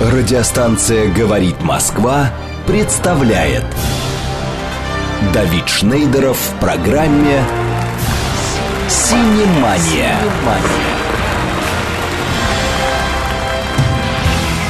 [0.00, 2.30] Радиостанция «Говорит Москва»
[2.66, 3.64] представляет
[5.32, 7.40] Давид Шнейдеров в программе
[8.88, 10.16] «Синемания».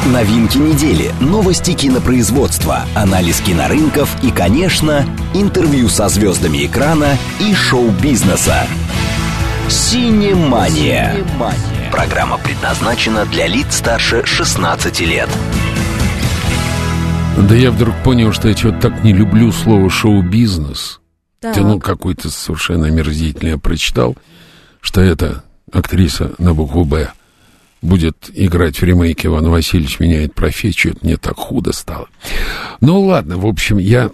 [0.05, 8.67] Новинки недели, новости кинопроизводства, анализ кинорынков и, конечно, интервью со звездами экрана и шоу-бизнеса.
[9.71, 11.17] «Синемания».
[11.95, 15.29] Программа предназначена для лиц старше 16 лет.
[17.39, 21.01] Да я вдруг понял, что я что-то так не люблю слово «шоу-бизнес».
[21.39, 21.55] Так.
[21.55, 23.53] Тянул какой-то совершенно омерзительный.
[23.53, 24.17] Я прочитал,
[24.81, 27.13] что эта актриса на букву «Б»
[27.81, 30.95] будет играть в ремейке «Иван Васильевич меняет профессию».
[30.95, 32.09] Это мне так худо стало.
[32.81, 34.11] Ну, ладно, в общем, я,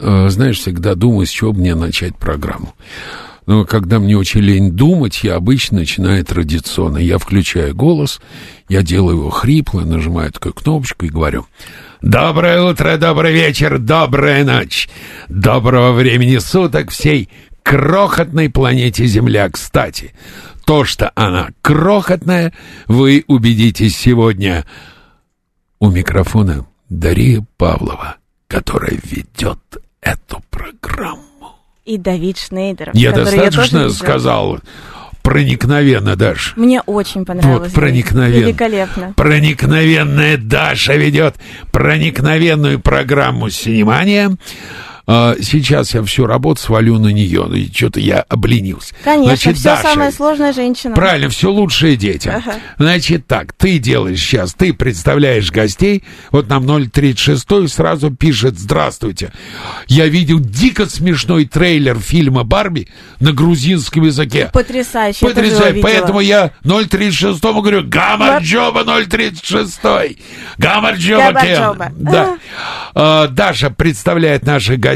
[0.00, 2.74] э, знаешь, всегда думаю, с чего бы мне начать программу.
[3.46, 6.98] Но когда мне очень лень думать, я обычно начинаю традиционно.
[6.98, 8.20] Я включаю голос,
[8.68, 11.46] я делаю его хрипло, нажимаю такую кнопочку и говорю
[12.00, 14.88] «Доброе утро, добрый вечер, добрая ночь,
[15.28, 17.28] доброго времени суток всей
[17.62, 19.48] крохотной планете Земля».
[19.50, 20.14] Кстати,
[20.64, 22.52] то, что она крохотная,
[22.86, 24.64] вы убедитесь сегодня.
[25.80, 29.58] У микрофона Дарья Павлова, которая ведет
[30.00, 31.31] эту программу.
[31.84, 32.94] И Давид Шнейдеров.
[32.94, 33.90] Я достаточно веду.
[33.90, 34.60] сказал
[35.22, 36.54] проникновенно, Даш.
[36.56, 37.68] Мне очень понравилось.
[37.68, 38.46] Вот, проникновенно.
[38.46, 39.14] Великолепно.
[39.16, 41.36] Проникновенная Даша ведет
[41.70, 44.36] проникновенную программу «Синемания».
[45.06, 48.94] А, Сейчас я всю работу свалю на нее, и что-то я обленился.
[49.02, 50.94] Конечно, Значит, все Даша, самая сложная женщина.
[50.94, 52.36] Правильно, все лучшие детям.
[52.36, 52.54] Ага.
[52.78, 59.32] Значит так, ты делаешь сейчас, ты представляешь гостей, вот нам 036 сразу пишет «Здравствуйте».
[59.88, 62.88] Я видел дико смешной трейлер фильма «Барби»
[63.20, 64.50] на грузинском языке.
[64.52, 65.26] Потрясающе.
[65.26, 65.80] Потрясающе.
[65.82, 69.80] Поэтому я 036 говорю Гамарджоба 036.
[70.58, 71.92] Гамарджоба Гамарджоба.
[71.96, 72.38] Да.
[72.94, 74.91] А, Даша представляет наших гостей,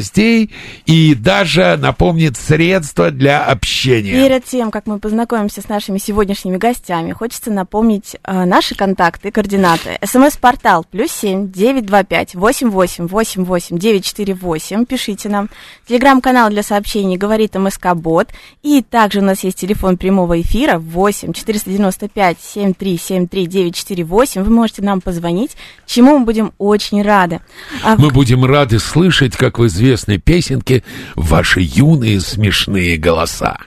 [0.87, 4.13] и Даша напомнит средства для общения.
[4.13, 9.31] Перед тем, как мы познакомимся с нашими сегодняшними гостями, хочется напомнить э, наши контакты и
[9.31, 9.99] координаты.
[10.05, 14.85] СМС-портал плюс семь девять два пять восемь восемь восемь восемь девять четыре восемь.
[14.85, 15.49] Пишите нам.
[15.89, 18.29] Телеграм-канал для сообщений говорит МСК Бот.
[18.63, 24.43] И также у нас есть телефон прямого эфира 8 495 73 73 948.
[24.43, 25.57] Вы можете нам позвонить,
[25.87, 27.41] чему мы будем очень рады.
[27.83, 30.83] А Мы будем рады слышать, как в известной песенке,
[31.15, 33.59] ваши юные смешные голоса.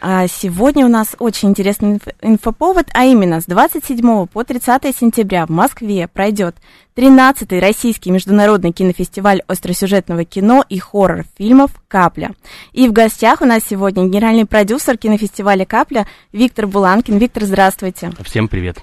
[0.00, 5.46] А сегодня у нас очень интересный инф- инфоповод, а именно с 27 по 30 сентября
[5.46, 6.56] в Москве пройдет
[6.94, 12.32] 13-й российский международный кинофестиваль остросюжетного кино и хоррор-фильмов «Капля».
[12.72, 17.16] И в гостях у нас сегодня генеральный продюсер кинофестиваля «Капля» Виктор Буланкин.
[17.16, 18.12] Виктор, здравствуйте.
[18.22, 18.82] Всем привет.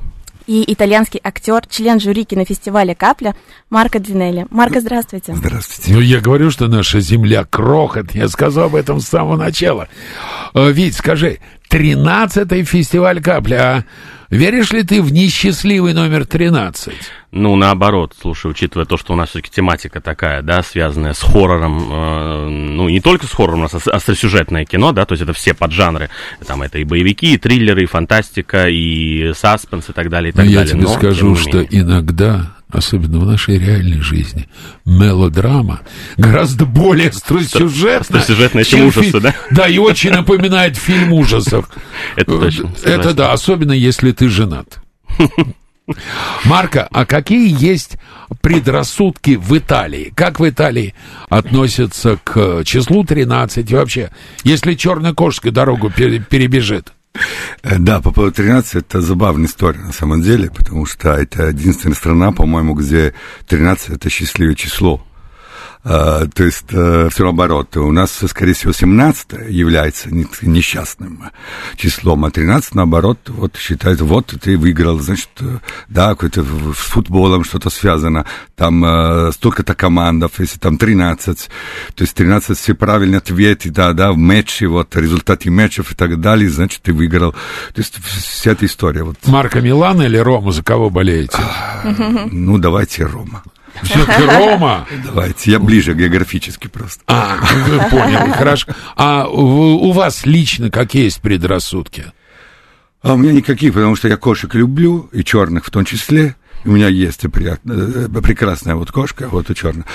[0.51, 3.37] И итальянский актер, член жюри кинофестиваля «Капля»
[3.69, 4.47] Марко Дзинелли.
[4.49, 5.33] Марко, здравствуйте.
[5.33, 5.93] Здравствуйте.
[5.93, 8.11] Ну, я говорю, что наша земля крохот.
[8.11, 9.87] Я сказал об этом с самого начала.
[10.53, 11.39] Э, Вить, скажи,
[11.69, 13.83] 13-й фестиваль капля, а?
[14.29, 16.93] Веришь ли ты в несчастливый номер 13?
[17.33, 21.79] Ну, наоборот, слушай, учитывая то, что у нас все-таки тематика такая, да, связанная с хоррором,
[21.91, 25.33] э, ну, не только с хоррором, у нас ос- остросюжетное кино, да, то есть это
[25.33, 26.09] все поджанры,
[26.47, 30.41] там это и боевики, и триллеры, и фантастика, и саспенс, и так далее, и Но
[30.43, 30.71] так я далее.
[30.73, 34.47] тебе Но, скажу, что иногда, особенно в нашей реальной жизни,
[34.85, 35.81] мелодрама
[36.17, 37.99] гораздо более остросюжетная.
[38.21, 39.35] Остросюжетная, чем ужасы, фи- да?
[39.51, 41.69] Да, и очень напоминает фильм ужасов.
[42.15, 43.15] Это точно, Это согласен.
[43.15, 44.79] да, особенно если ты женат.
[46.45, 47.97] Марка, а какие есть
[48.41, 50.13] предрассудки в Италии?
[50.15, 50.93] Как в Италии
[51.27, 54.09] относятся к числу 13 и вообще,
[54.43, 56.93] если черная кошка дорогу пере- перебежит?
[57.63, 61.95] Э, Да, по поводу 13 это забавная история на самом деле, потому что это единственная
[61.95, 63.13] страна, по-моему, где
[63.47, 65.05] 13 это счастливое число.
[65.83, 67.75] А, то есть все наоборот.
[67.77, 71.23] У нас, скорее всего, 17 является не- несчастным
[71.75, 75.57] числом, а 13, наоборот, вот считают, вот ты выиграл, значит, э,
[75.89, 78.25] да, какой-то с футболом что-то связано,
[78.55, 81.49] там э, столько-то командов, если там 13,
[81.95, 86.19] то есть 13 все правильные ответы, да, да, в матче, вот, результаты матчев и так
[86.19, 87.31] далее, значит, ты выиграл.
[87.31, 91.39] То есть вся эта история, вот, Марка Милан или Рома, за кого болеете?
[92.31, 93.43] ну, давайте Рома.
[93.83, 94.87] Все-таки Рома.
[95.03, 97.03] Давайте, я ближе географически просто.
[97.07, 97.37] А,
[97.89, 98.67] понял, хорошо.
[98.95, 102.05] А у вас лично какие есть предрассудки?
[103.01, 106.35] А у меня никаких, потому что я кошек люблю, и черных в том числе.
[106.63, 109.85] У меня есть приятная, э, прекрасная вот кошка, вот у черная.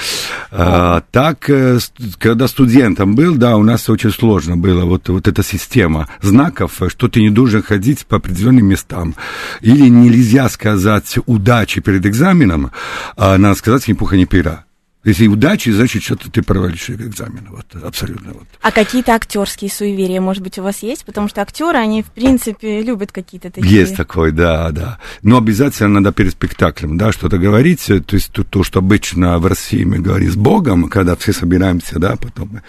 [0.51, 1.79] А, так, э,
[2.19, 7.09] когда студентом был, да, у нас очень сложно было вот, вот эта система знаков, что
[7.09, 9.15] ты не должен ходить по определенным местам.
[9.61, 12.73] Или нельзя сказать удачи перед экзаменом,
[13.17, 14.66] а надо сказать ни пуха, ни пера.
[15.07, 17.47] Если удачи, значит, что-то ты провалишь экзамен.
[17.51, 18.33] Вот, абсолютно.
[18.33, 18.49] Вот.
[18.61, 21.05] А какие-то актерские суеверия, может быть, у вас есть?
[21.05, 23.73] Потому что актеры, они, в принципе, любят какие-то такие...
[23.73, 24.99] Есть такой, да, да.
[25.23, 27.87] Но обязательно надо перед спектаклем, да, что-то говорить.
[27.87, 32.01] То есть то, то, что обычно в России мы говорим с Богом, когда все собираемся,
[32.01, 32.61] да, потом.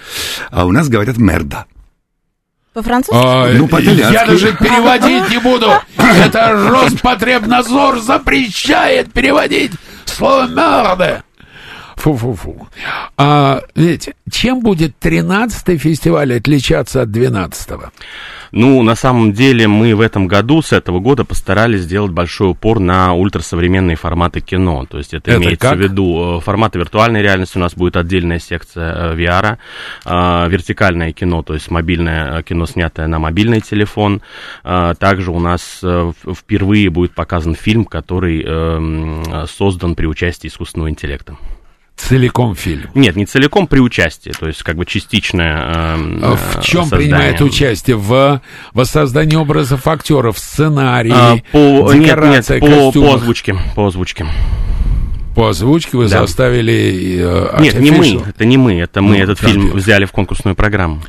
[0.51, 1.65] А у нас говорят мерда.
[2.73, 3.19] По-французски?
[3.19, 5.71] А, ну, по Я даже переводить не буду.
[5.97, 9.71] Это Роспотребнадзор запрещает переводить
[10.05, 11.23] слово «мерда».
[11.97, 12.67] Фу-фу-фу.
[13.17, 17.91] А ведь чем будет 13-й фестиваль отличаться от 12-го?
[18.51, 22.79] Ну, на самом деле, мы в этом году, с этого года, постарались сделать большой упор
[22.79, 24.85] на ультрасовременные форматы кино.
[24.85, 25.77] То есть это, это имеется как?
[25.77, 27.57] в виду э, форматы виртуальной реальности.
[27.57, 29.57] У нас будет отдельная секция э, VR,
[30.05, 34.21] э, вертикальное кино, то есть мобильное кино, снятое на мобильный телефон.
[34.63, 41.37] Также у нас впервые будет показан фильм, который эм, создан при участии искусственного интеллекта.
[41.97, 42.89] Целиком фильм?
[42.93, 47.07] Нет, не целиком, при участии, то есть как бы частичное эм, э, В чем создание.
[47.09, 47.97] принимает участие?
[47.97, 48.39] В
[48.73, 54.27] воссоздании образов актеров, сценарии, а, по, декорация, нет, нет, по, по озвучке, по озвучке
[55.37, 56.21] по озвучке вы да.
[56.21, 57.19] заставили...
[57.19, 60.55] Э, Нет, не мы, это не мы, это мы ну, этот фильм взяли в конкурсную
[60.55, 61.03] программу.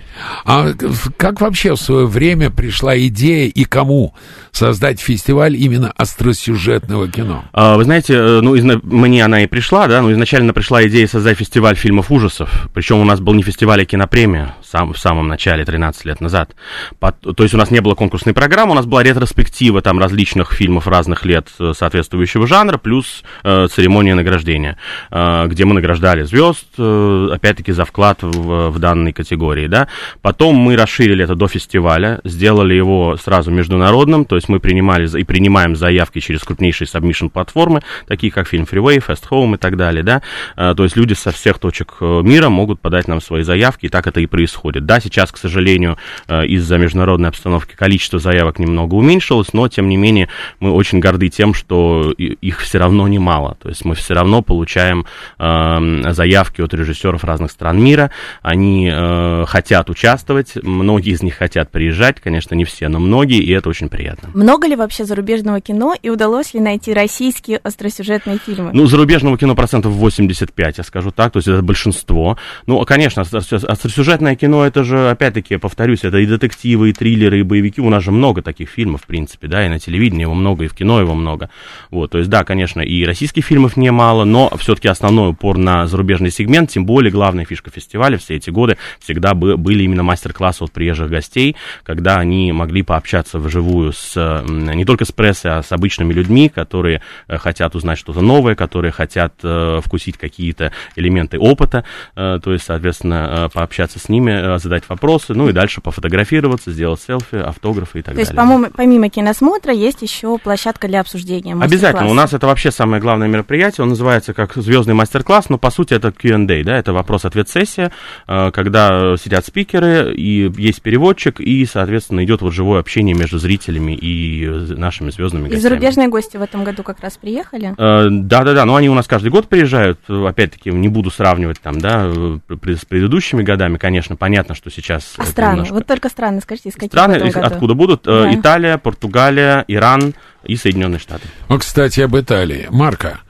[0.44, 0.74] А
[1.16, 4.14] как вообще в свое время пришла идея и кому
[4.52, 7.44] создать фестиваль именно остросюжетного кино?
[7.54, 8.78] А, вы знаете, э, ну, изна...
[8.82, 13.04] мне она и пришла, да, но изначально пришла идея создать фестиваль фильмов ужасов, причем у
[13.04, 16.54] нас был не фестиваль, а кинопремия сам, в самом начале, 13 лет назад.
[16.98, 17.12] По...
[17.12, 20.86] То есть у нас не было конкурсной программы, у нас была ретроспектива там различных фильмов
[20.86, 24.76] разных лет э, соответствующего жанра, плюс э, церемония награждения,
[25.10, 29.88] э, где мы награждали звезд, э, опять-таки, за вклад в, в данной категории, да.
[30.22, 35.24] Потом мы расширили это до фестиваля, сделали его сразу международным, то есть мы принимали и
[35.24, 40.02] принимаем заявки через крупнейшие submission платформы, такие как фильм Freeway, Fast Home и так далее,
[40.02, 40.22] да.
[40.56, 44.06] Э, то есть люди со всех точек мира могут подать нам свои заявки, и так
[44.06, 44.86] это и происходит.
[44.86, 45.96] Да, сейчас, к сожалению,
[46.28, 50.28] из-за международной обстановки количество заявок немного уменьшилось, но, тем не менее,
[50.60, 53.56] мы очень горды тем, что их все равно немало.
[53.62, 55.04] То есть мы все равно получаем
[55.38, 58.10] э, заявки от режиссеров разных стран мира.
[58.40, 63.52] Они э, хотят участвовать, многие из них хотят приезжать, конечно, не все, но многие, и
[63.52, 64.30] это очень приятно.
[64.32, 68.70] Много ли вообще зарубежного кино, и удалось ли найти российские остросюжетные фильмы?
[68.72, 72.38] Ну, зарубежного кино процентов 85, я скажу так, то есть это большинство.
[72.64, 77.42] Ну, конечно, остросюжетное кино, это же, опять-таки, я повторюсь, это и детективы, и триллеры, и
[77.42, 80.64] боевики, у нас же много таких фильмов, в принципе, да, и на телевидении его много,
[80.64, 81.50] и в кино его много.
[81.90, 85.88] Вот, то есть, да, конечно, и российских фильмов не мало, но все-таки основной упор на
[85.88, 90.70] зарубежный сегмент, тем более главная фишка фестиваля все эти годы всегда были именно мастер-классы от
[90.70, 96.12] приезжих гостей, когда они могли пообщаться вживую с, не только с прессой, а с обычными
[96.12, 101.84] людьми, которые э, хотят узнать что-то новое, которые хотят э, вкусить какие-то элементы опыта,
[102.14, 107.34] э, то есть, соответственно, пообщаться с ними, задать вопросы, ну и дальше пофотографироваться, сделать селфи,
[107.34, 108.32] автографы и так то далее.
[108.32, 111.56] То есть, помимо киносмотра, есть еще площадка для обсуждения.
[111.60, 112.08] Обязательно.
[112.08, 113.87] У нас это вообще самое главное мероприятие.
[113.88, 117.92] Называется как звездный мастер-класс, но по сути это Q&A, да, это вопрос-ответ-сессия,
[118.26, 123.92] э, когда сидят спикеры, и есть переводчик, и, соответственно, идет вот живое общение между зрителями
[123.92, 125.58] и нашими звездными гостями.
[125.58, 127.74] И зарубежные гости в этом году как раз приехали?
[127.78, 132.10] Э, да-да-да, но они у нас каждый год приезжают, опять-таки, не буду сравнивать там, да,
[132.10, 135.14] с предыдущими годами, конечно, понятно, что сейчас...
[135.16, 135.74] А страны, немножко...
[135.74, 138.06] вот только страны, скажите, из каких Страны, откуда будут?
[138.06, 138.34] Э, да.
[138.34, 141.28] Италия, Португалия, Иран и Соединенные Штаты.
[141.48, 142.66] Ну, кстати, об Италии.
[142.70, 143.20] Марка,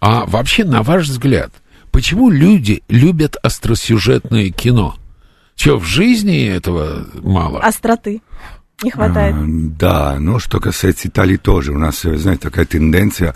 [0.00, 1.52] а вообще, на ваш взгляд,
[1.90, 4.96] почему люди любят остросюжетное кино?
[5.56, 7.60] Что, в жизни этого мало?
[7.60, 8.20] Остроты
[8.82, 9.34] не хватает.
[9.34, 13.34] А, да, ну, что касается Италии тоже, у нас, знаете, такая тенденция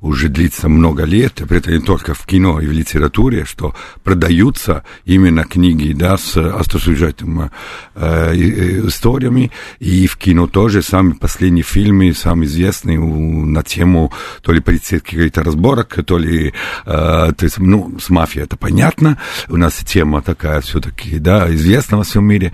[0.00, 5.44] уже длится много лет, этом не только в кино и в литературе, что продаются именно
[5.44, 7.50] книги да, с остросюжетными
[7.94, 8.34] э,
[8.86, 9.50] историями,
[9.80, 14.12] и в кино тоже самые последние фильмы, самые известные на тему
[14.42, 16.52] то ли полицейских каких-то разборок, то ли, э,
[16.84, 22.04] то есть, ну, с мафией это понятно, у нас тема такая все-таки, да, известна во
[22.04, 22.52] всем мире,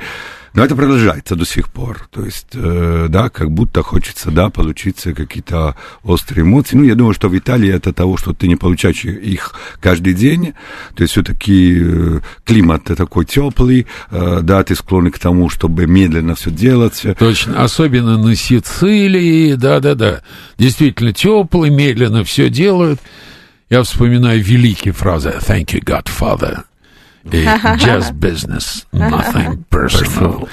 [0.55, 2.09] Но это продолжается до сих пор.
[2.13, 6.77] То есть, э, да, как будто хочется, да, получиться какие-то острые эмоции.
[6.77, 10.55] Ну, я думаю, что в Италии это того, что ты не получаешь их каждый день.
[10.95, 16.37] То есть, все-таки э, климат такой теплый, э, да, ты склонен к тому, чтобы медленно
[16.37, 17.03] все делать.
[17.19, 20.23] Точно, особенно на Сицилии, да-да-да.
[20.57, 23.01] Действительно теплый, медленно все делают.
[23.71, 26.63] Я вспоминаю великие фразы «Thank you, Godfather».
[27.33, 27.45] И
[27.79, 30.49] just business, nothing personal.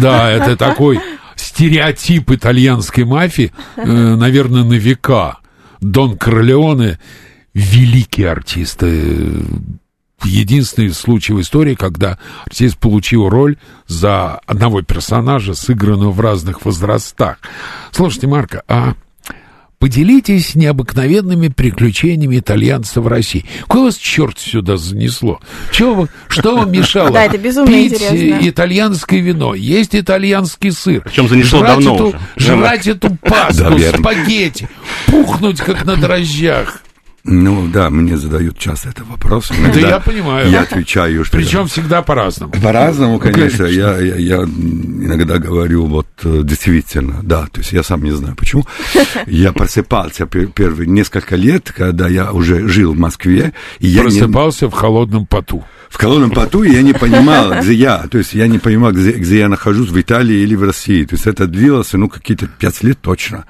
[0.00, 1.00] Да, это такой
[1.36, 5.38] стереотип итальянской мафии, э, наверное, на века.
[5.80, 6.98] Дон Корлеоне–
[7.54, 8.82] великий артист.
[8.82, 9.42] Э,
[10.24, 13.56] Единственный случай в истории, когда артист получил роль
[13.86, 17.38] за одного персонажа, сыгранного в разных возрастах.
[17.92, 18.94] Слушайте, Марко, а
[19.78, 23.44] Поделитесь необыкновенными приключениями итальянца в России.
[23.62, 25.40] Какой вас черт сюда занесло?
[25.70, 28.48] Что, вы, что вам мешало да, это безумно пить интересно.
[28.48, 31.02] итальянское вино, есть итальянский сыр?
[31.02, 32.18] Причем занесло жрать давно эту, уже.
[32.36, 34.68] Жрать эту пасту, спагетти,
[35.06, 36.82] пухнуть, как на дрожжах.
[37.30, 39.52] Ну да, мне задают часто этот вопрос.
[39.74, 40.50] Да я понимаю.
[40.50, 41.36] Я отвечаю, что...
[41.36, 42.52] Причем всегда по-разному.
[42.52, 43.64] По-разному, конечно.
[43.64, 43.64] конечно.
[43.66, 48.34] Я, я, я иногда говорю, вот э, действительно, да, то есть я сам не знаю
[48.34, 48.64] почему.
[49.26, 54.08] Я просыпался пер- первые несколько лет, когда я уже жил в Москве, и я не,
[54.08, 55.64] Просыпался в холодном поту.
[55.90, 58.06] в холодном поту, я не понимал, где я.
[58.10, 61.04] То есть я не понимал, где, где я нахожусь, в Италии или в России.
[61.04, 63.44] То есть это длилось, ну, какие-то пять лет точно.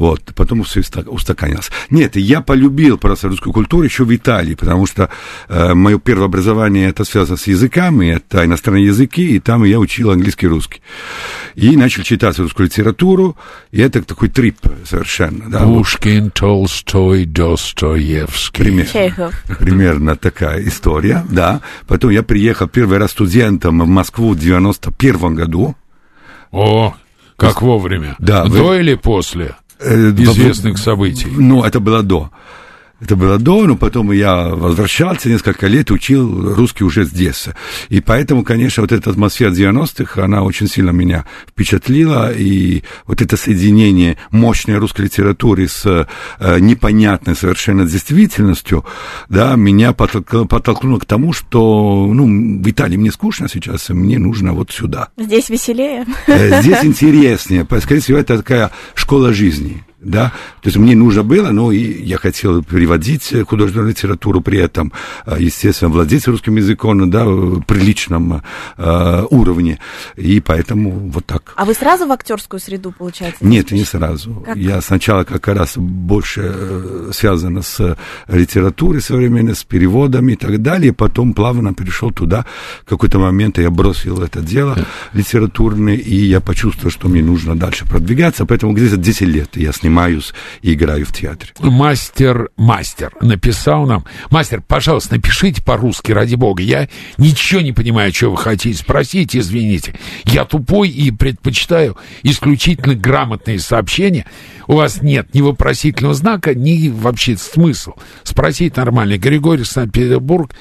[0.00, 1.70] Вот, потом все устаканилось.
[1.90, 5.10] Нет, я полюбил просто русскую культуру еще в Италии, потому что
[5.46, 10.10] э, мое первое образование это связано с языками, это иностранные языки, и там я учил
[10.10, 10.80] английский и русский.
[11.54, 13.36] И начал читать русскую литературу,
[13.72, 15.50] и это такой трип совершенно.
[15.50, 15.80] Да, вот.
[15.80, 18.62] Пушкин, Толстой, Достоевский.
[18.62, 18.90] Примерно.
[18.90, 19.34] Чехов.
[19.58, 21.60] Примерно такая история, да.
[21.86, 25.76] Потом я приехал первый раз студентом в Москву в 91 году.
[26.52, 26.94] О,
[27.36, 28.16] как вовремя.
[28.18, 31.28] Да, До вы- или после известных событий?
[31.30, 32.30] Ну, это было до.
[33.00, 37.46] Это было до, но потом я возвращался несколько лет, учил русский уже здесь.
[37.88, 42.30] И поэтому, конечно, вот эта атмосфера 90-х, она очень сильно меня впечатлила.
[42.32, 48.84] И вот это соединение мощной русской литературы с э, непонятной совершенно действительностью,
[49.28, 52.26] да, меня подтолкнуло, подтолкнуло к тому, что, ну,
[52.62, 55.08] в Италии мне скучно сейчас, мне нужно вот сюда.
[55.16, 56.06] Здесь веселее.
[56.26, 57.66] Э, Здесь интереснее.
[57.80, 59.84] Скорее всего, это такая школа жизни.
[60.00, 60.32] Да?
[60.62, 64.92] То есть мне нужно было, но и я хотел переводить э, художественную литературу при этом,
[65.26, 68.42] э, естественно, владеть русским языком да, в приличном
[68.78, 69.78] э, уровне.
[70.16, 71.52] И поэтому вот так.
[71.56, 73.44] А вы сразу в актерскую среду, получается?
[73.44, 74.42] Нет, не сразу.
[74.46, 74.56] Как?
[74.56, 77.96] Я сначала как раз больше э, связано с
[78.28, 80.92] литературой современной, с переводами и так далее.
[80.94, 82.46] Потом плавно перешел туда.
[82.86, 84.78] В какой-то момент я бросил это дело
[85.12, 88.46] литературное, и я почувствовал, что мне нужно дальше продвигаться.
[88.46, 90.32] Поэтому где-то 10 лет я снимаюсь
[90.62, 91.52] и играю в театре.
[91.58, 94.04] Мастер, мастер написал нам.
[94.30, 96.62] Мастер, пожалуйста, напишите по-русски, ради бога.
[96.62, 98.78] Я ничего не понимаю, что вы хотите.
[98.78, 99.94] Спросите, извините.
[100.24, 104.26] Я тупой и предпочитаю исключительно грамотные сообщения.
[104.68, 107.94] У вас нет ни вопросительного знака, ни вообще смысл.
[108.22, 109.18] Спросить нормально.
[109.18, 110.54] Григорий Санкт-Петербург.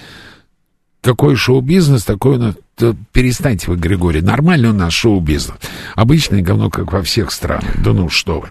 [1.01, 2.55] Какой шоу-бизнес, такой у нас...
[2.77, 5.57] Да перестаньте вы, Григорий, нормальный у нас шоу-бизнес.
[5.95, 7.81] Обычное говно, как во всех странах.
[7.83, 8.49] Да ну что вы.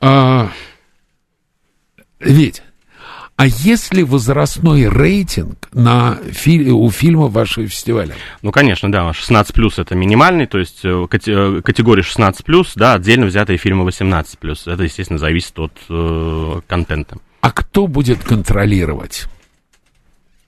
[0.00, 0.50] А,
[2.20, 2.62] Ведь,
[3.36, 8.14] а если возрастной рейтинг на фи- у фильма вашего фестиваля?
[8.40, 12.72] Ну, конечно, да, 16 плюс это минимальный, то есть э, кате- э, категория 16 плюс,
[12.74, 14.66] да, отдельно взятые фильмы 18 плюс.
[14.66, 17.18] Это, естественно, зависит от э, контента.
[17.42, 19.26] А кто будет контролировать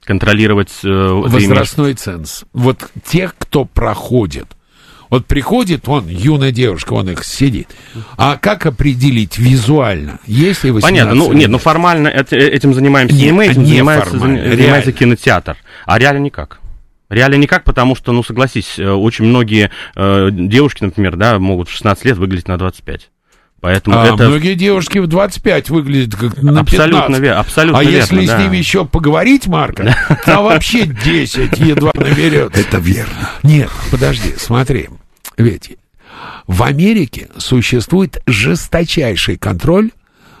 [0.09, 2.43] Контролировать э, имеешь- возрастной ценз?
[2.51, 4.47] Вот тех, кто проходит.
[5.11, 7.69] Вот приходит, вон, юная девушка, он их сидит.
[8.17, 10.17] А как определить визуально?
[10.25, 13.69] Если 18 Понятно, ну нет, ну формально это- этим занимаемся Не- не мы, этим не
[13.69, 15.57] занимается, формально, занимается кинотеатр.
[15.85, 16.59] А реально никак.
[17.09, 21.71] Реально никак, потому что, ну согласись, э, очень многие э, девушки, например, да, могут в
[21.71, 23.11] 16 лет выглядеть на 25.
[23.61, 26.73] Поэтому А это многие девушки в 25 выглядят как на 15.
[26.73, 27.95] абсолютно, ве- абсолютно а верно.
[27.97, 28.37] если да.
[28.37, 32.61] с ними еще поговорить, Марка, то вообще 10 едва наберется.
[32.61, 33.29] Это верно.
[33.43, 34.89] Нет, подожди, смотри.
[35.37, 35.77] Ведь
[36.47, 39.91] в Америке существует жесточайший контроль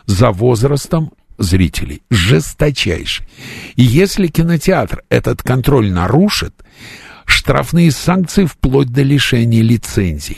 [0.05, 2.01] за возрастом зрителей.
[2.09, 3.27] Жесточайший.
[3.75, 6.53] И если кинотеатр этот контроль нарушит,
[7.25, 10.37] штрафные санкции вплоть до лишения лицензии.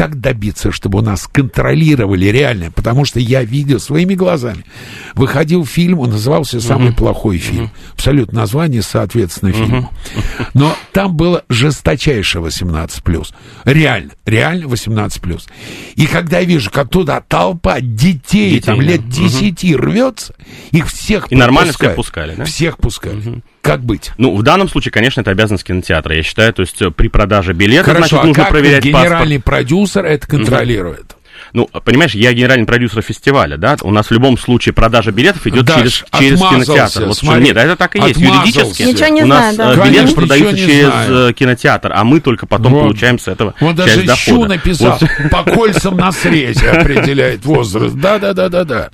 [0.00, 4.64] Как добиться, чтобы у нас контролировали реально, потому что я видел своими глазами.
[5.12, 7.70] Выходил фильм, он назывался «Самый плохой фильм».
[7.92, 9.92] Абсолютно название соответственно фильму.
[10.54, 13.26] Но там было жесточайшее 18+.
[13.66, 15.42] Реально, реально 18+.
[15.96, 20.34] И когда я вижу, как туда толпа детей, Детей, там лет 10 рвется,
[20.70, 22.44] их всех И нормально всех пускали, да?
[22.46, 23.42] Всех пускали.
[23.62, 24.12] Как быть?
[24.16, 26.52] Ну, в данном случае, конечно, это обязанность кинотеатра, я считаю.
[26.52, 29.44] То есть э, при продаже билета, Хорошо, значит, а нужно как проверять генеральный паспорт.
[29.44, 31.16] продюсер это контролирует?
[31.52, 33.76] Ну, понимаешь, я генеральный продюсер фестиваля, да?
[33.82, 37.04] У нас в любом случае продажа билетов идет Даш, через, через кинотеатр.
[37.06, 38.20] Вот смотри, нет, это так и есть.
[38.20, 39.82] Юридически Ничего не у нас знаю, да.
[39.84, 41.28] э, билеты Конечно, продаются через знаю.
[41.28, 42.82] э, кинотеатр, а мы только потом Вот.
[42.82, 44.48] получаем с этого Он часть даже дохода.
[44.48, 44.98] написал.
[45.00, 45.30] Вот.
[45.30, 47.94] По кольцам на срезе определяет возраст.
[47.94, 48.90] Да-да-да-да-да.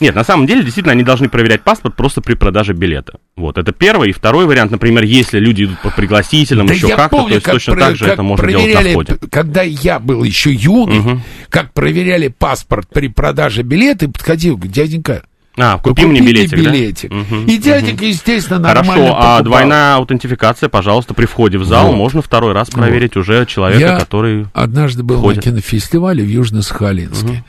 [0.00, 3.18] Нет, на самом деле, действительно, они должны проверять паспорт просто при продаже билета.
[3.36, 4.10] Вот, это первый.
[4.10, 7.54] И второй вариант, например, если люди идут по пригласительным, Да еще как-то, то есть как,
[7.54, 9.16] точно про- так же это можно делать на входе.
[9.30, 15.22] когда я был еще юный, как проверяли паспорт при продаже билета, и подходил, дяденька,
[15.56, 16.70] А, купи мне билетик, да?
[16.70, 17.12] билетик.
[17.12, 19.42] Мгм, И дяденька, естественно, нормально Хорошо, а покупал.
[19.44, 21.96] двойная аутентификация, пожалуйста, при входе в зал Вот.
[21.96, 24.46] можно второй раз проверить уже человека, Я который...
[24.52, 25.44] однажды был ходит.
[25.44, 27.44] на кинофестивале в Южно-Сахалинске.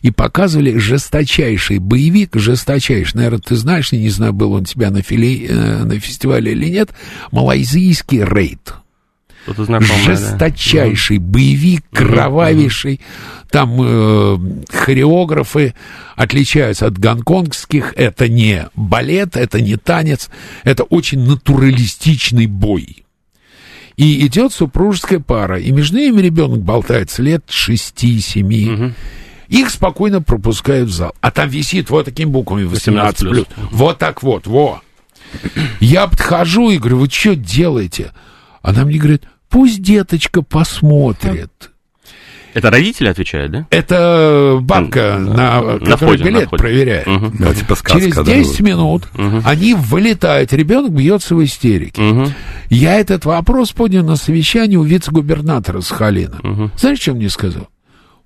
[0.00, 3.12] И показывали жесточайший боевик, жесточайший.
[3.18, 6.70] Наверное, ты знаешь, я не знаю, был он тебя на, филе, э, на фестивале или
[6.70, 6.90] нет,
[7.30, 8.72] малайзийский рейд.
[9.50, 10.14] Что-то знакомое, да.
[10.14, 13.00] жесточайший боевик, кровавейший.
[13.50, 14.38] Там э,
[14.72, 15.74] хореографы
[16.14, 17.94] отличаются от гонконгских.
[17.96, 20.30] Это не балет, это не танец,
[20.62, 23.04] это очень натуралистичный бой.
[23.96, 28.94] И идет супружеская пара, и между ними ребенок болтается лет шести-семи.
[29.48, 31.12] Их спокойно пропускают в зал.
[31.20, 33.46] А там висит вот такими буквами 18 18+.
[33.72, 34.80] Вот так вот, во.
[35.80, 38.12] Я подхожу и говорю, вы что делаете?
[38.62, 41.50] Она мне говорит, пусть деточка посмотрит.
[42.52, 43.66] Это родители отвечают, да?
[43.70, 46.60] Это бабка, М, на, на которая входе, на билет входе.
[46.62, 47.06] проверяет.
[47.06, 47.36] Мгм.
[47.38, 48.60] Да, типа сказка, Через да, 10 вот.
[48.60, 49.08] минут
[49.44, 52.02] они вылетают, ребенок бьется в истерике.
[52.02, 52.32] Мгм.
[52.68, 56.70] Я этот вопрос поднял на совещании у вице-губернатора Сахалина.
[56.76, 57.68] Знаешь, что мне сказал?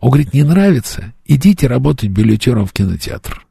[0.01, 3.45] Он говорит, не нравится, идите работать билетером в кинотеатр.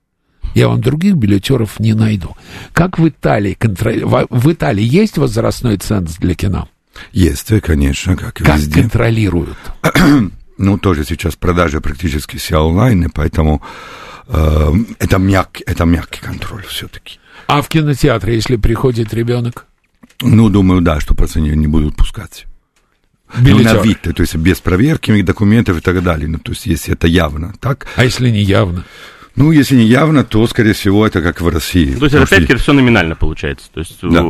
[0.56, 2.36] Я вам других билетеров не найду.
[2.74, 4.04] Как в Италии контроль...
[4.04, 6.68] в, в Италии есть возрастной ценз для кино?
[7.12, 8.82] Есть, э, конечно, как и Как везде.
[8.82, 9.58] контролируют?
[10.58, 13.62] Ну, тоже сейчас продажи практически все онлайн, и поэтому
[14.28, 17.20] э, это, мягкий, это мягкий контроль все-таки.
[17.48, 19.66] А в кинотеатре, если приходит ребенок?
[20.22, 22.46] Ну, думаю, да, что пацаны не будут пускать.
[23.36, 23.82] Ну, на Билетер.
[23.84, 26.28] вид, то есть без проверки документов и так далее.
[26.28, 27.88] Ну, то есть, если это явно, так?
[27.96, 28.86] А если не явно?
[29.36, 31.96] Ну, если не явно, то, скорее всего, это как в России.
[31.96, 33.70] То есть, опять-таки все номинально получается.
[33.74, 34.22] То есть, Да.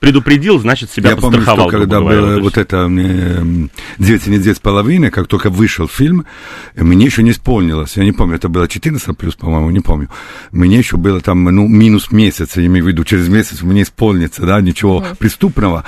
[0.00, 1.68] Предупредил, значит, себя Я помню, подстраховал.
[1.70, 2.20] что когда говоря.
[2.20, 3.44] было вот это э,
[3.98, 6.24] «Девять недель с половиной», как только вышел фильм,
[6.76, 10.08] мне еще не исполнилось, я не помню, это было 14 плюс, по-моему, не помню.
[10.52, 14.42] Мне еще было там, ну, минус месяц, я имею в виду, через месяц мне исполнится,
[14.46, 15.84] да, ничего преступного.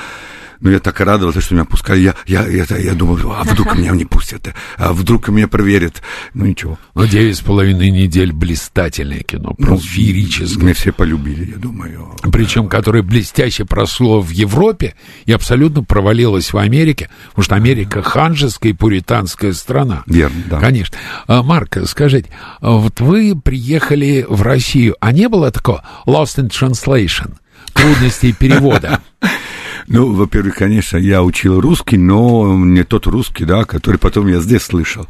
[0.60, 2.00] Но я так радовался, что меня пускали.
[2.00, 6.02] Я, я, я, я думал, а вдруг меня не пустят, а вдруг меня проверят.
[6.34, 6.78] Ну, ничего.
[6.94, 10.62] Ну, девять с половиной недель блистательное кино, Ну, просто феерическое.
[10.62, 12.14] Меня все полюбили, я думаю.
[12.30, 14.94] Причем, которое блестяще прошло в Европе
[15.24, 20.02] и абсолютно провалилось в Америке, потому что Америка ханжеская и пуританская страна.
[20.06, 20.60] Верно, да.
[20.60, 20.98] Конечно.
[21.26, 22.28] А, Марк, скажите,
[22.60, 27.36] а вот вы приехали в Россию, а не было такого lost in translation,
[27.72, 29.00] трудностей перевода?
[29.92, 34.62] Ну, во-первых, конечно, я учил русский, но не тот русский, да, который потом я здесь
[34.62, 35.08] слышал.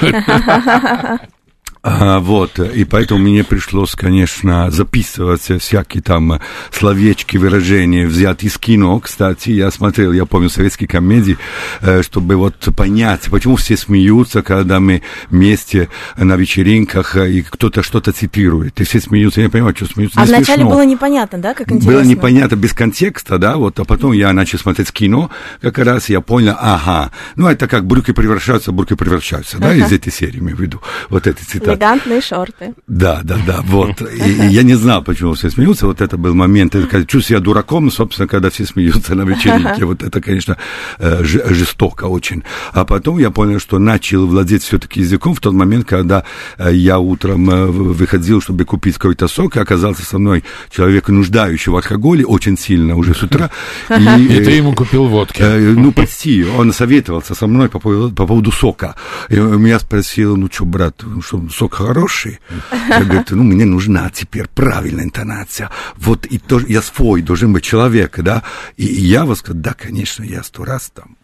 [1.84, 6.40] А, вот, и поэтому мне пришлось, конечно, записывать всякие там
[6.70, 11.38] словечки, выражения, взять из кино, кстати, я смотрел, я помню советские комедии,
[11.80, 17.82] э, чтобы вот понять, почему все смеются, когда мы вместе на вечеринках, э, и кто-то
[17.82, 20.70] что-то цитирует, и все смеются, я не понимаю, что смеются, А не вначале смешно.
[20.70, 21.90] было непонятно, да, как интересно?
[21.90, 26.20] Было непонятно без контекста, да, вот, а потом я начал смотреть кино, как раз я
[26.20, 30.60] понял, ага, ну, это как брюки превращаются, бурки превращаются, да, из этой серии, имею в
[30.60, 31.71] виду, вот эти цитаты.
[31.72, 32.74] Элегантные шорты.
[32.86, 34.02] Да, да, да, вот.
[34.02, 35.86] И, и я не знал, почему все смеются.
[35.86, 36.74] Вот это был момент.
[36.74, 39.84] Я чувствую себя дураком, собственно, когда все смеются на вечеринке.
[39.84, 40.56] Вот это, конечно,
[40.98, 42.42] э, жестоко очень.
[42.72, 46.24] А потом я понял, что начал владеть все-таки языком в тот момент, когда
[46.58, 51.72] э, я утром э, выходил, чтобы купить какой-то сок, и оказался со мной человек, нуждающий
[51.72, 53.50] в алкоголе, очень сильно уже с утра.
[53.90, 55.42] И э, ты ему купил водки.
[55.42, 56.44] Ну, почти.
[56.44, 58.94] Он советовался со мной по поводу, по поводу сока.
[59.28, 62.40] И меня спросил, ну что, брат, ну что, сок хороший?
[62.88, 65.70] Я говорю, ну, мне нужна теперь правильная интонация.
[65.96, 68.42] Вот и тоже, я свой должен быть человек, да?
[68.76, 71.16] И, и я сказал, да, конечно, я сто раз там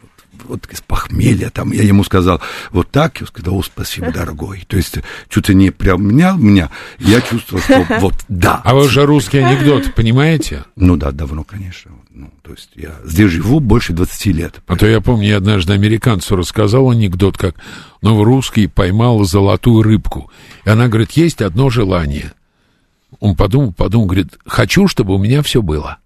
[0.45, 1.73] вот из похмелья там.
[1.73, 4.65] Я ему сказал, вот так, я сказал, о, спасибо, дорогой.
[4.67, 4.99] То есть,
[5.29, 8.61] что-то не приобнял меня, я чувствовал, что вот да.
[8.65, 10.65] А вы же русский анекдот, понимаете?
[10.77, 11.93] Ну да, давно, конечно.
[12.11, 14.61] Ну, то есть я здесь живу больше 20 лет.
[14.67, 17.55] А то я помню, я однажды американцу рассказал анекдот, как
[18.03, 20.31] ну, русский поймал золотую рыбку.
[20.65, 22.33] И она говорит, есть одно желание.
[23.21, 25.99] Он подумал, подумал, говорит, хочу, чтобы у меня все было.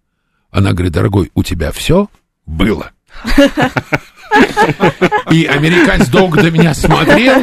[0.51, 2.09] Она говорит, дорогой, у тебя все
[2.47, 2.93] было.
[5.31, 7.43] И американец долго до меня смотрел.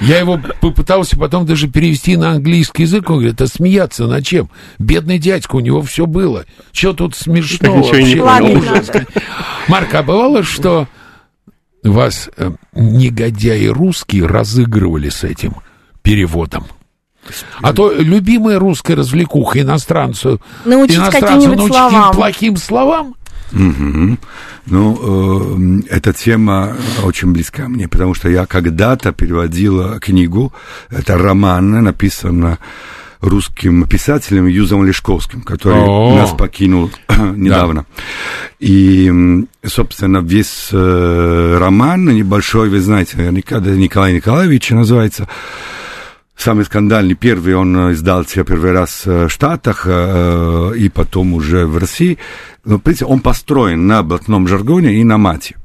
[0.00, 3.10] Я его попытался потом даже перевести на английский язык.
[3.10, 4.48] Он говорит, а смеяться на чем?
[4.78, 6.44] Бедный дядька, у него все было.
[6.72, 8.22] Что тут смешно вообще?
[9.66, 10.86] Марк, а бывало, что
[11.82, 15.56] вас э, негодяи русские разыгрывали с этим
[16.02, 16.66] переводом?
[17.60, 22.14] А то любимая русская развлекуха иностранцу, Научить иностранцу научить словам.
[22.14, 23.14] плохим словам?
[23.52, 24.18] Угу.
[24.66, 30.52] Ну, э, эта тема очень близка мне, потому что я когда-то переводила книгу,
[30.90, 32.58] это роман, написан
[33.20, 36.14] русским писателем Юзом Лешковским, который О.
[36.14, 37.86] нас покинул недавно.
[38.60, 39.12] И,
[39.64, 45.28] собственно, весь э, роман небольшой, вы знаете, наверняка, да, Николай Николаевич называется,
[46.38, 52.16] Самый скандальный первый он издался первый раз в Штатах э, и потом уже в России.
[52.64, 55.56] В принципе, он построен на блатном жаргоне и на мате.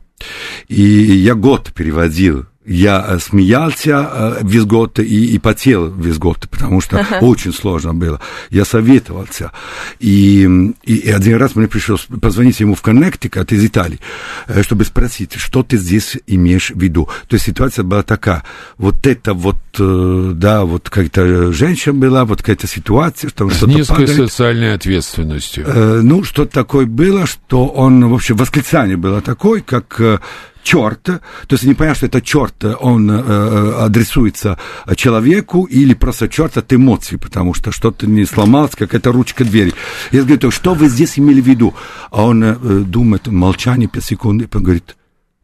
[0.68, 6.48] И я год переводил я э, смеялся э, весь год и, и потел весь год,
[6.50, 8.22] потому что очень сложно было.
[8.50, 9.52] Я советовался.
[10.00, 10.48] И,
[10.84, 14.00] и, и один раз мне пришлось позвонить ему в Коннектикут из Италии,
[14.48, 17.10] э, чтобы спросить, что ты здесь имеешь в виду.
[17.28, 18.44] То есть ситуация была такая.
[18.78, 24.08] Вот это вот, э, да, вот какая-то женщина была, вот какая-то ситуация, что С низкой
[24.08, 24.16] падает.
[24.16, 25.66] социальной ответственностью.
[25.68, 30.20] Э, ну, что такое было, что он, в общем, восклицание было такое, как э,
[30.64, 34.58] черт, то есть не понятно, что это черт, он э, адресуется
[34.96, 39.74] человеку или просто черт от эмоций, потому что что-то не сломалось, какая-то ручка двери.
[40.12, 41.74] Я говорю, что вы здесь имели в виду?
[42.12, 44.96] А он э, думает, молчание, пять секунд, и говорит,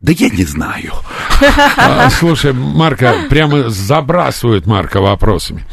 [0.02, 0.94] да я не знаю.
[1.78, 5.66] А, слушай, Марка, прямо забрасывают Марка вопросами.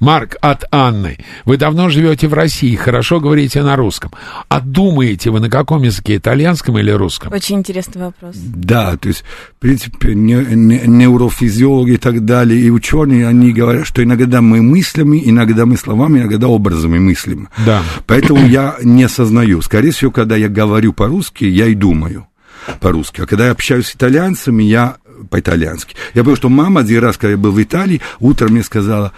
[0.00, 1.18] Марк от Анны.
[1.44, 4.10] Вы давно живете в России, хорошо говорите на русском.
[4.48, 7.32] А думаете вы на каком языке, итальянском или русском?
[7.32, 8.34] Очень интересный вопрос.
[8.36, 9.24] Да, то есть,
[9.56, 14.62] в принципе, не, не- нейрофизиологи и так далее, и ученые, они говорят, что иногда мы
[14.62, 17.50] мыслями, иногда мы словами, иногда образами мыслим.
[17.64, 17.82] Да.
[18.06, 19.62] Поэтому я не осознаю.
[19.62, 22.26] Скорее всего, когда я говорю по-русски, я и думаю
[22.80, 23.22] по-русски.
[23.22, 24.96] А когда я общаюсь с итальянцами, я
[25.30, 25.94] по-итальянски.
[26.14, 29.12] Я помню, что мама один раз, когда я был в Италии, утром мне сказала,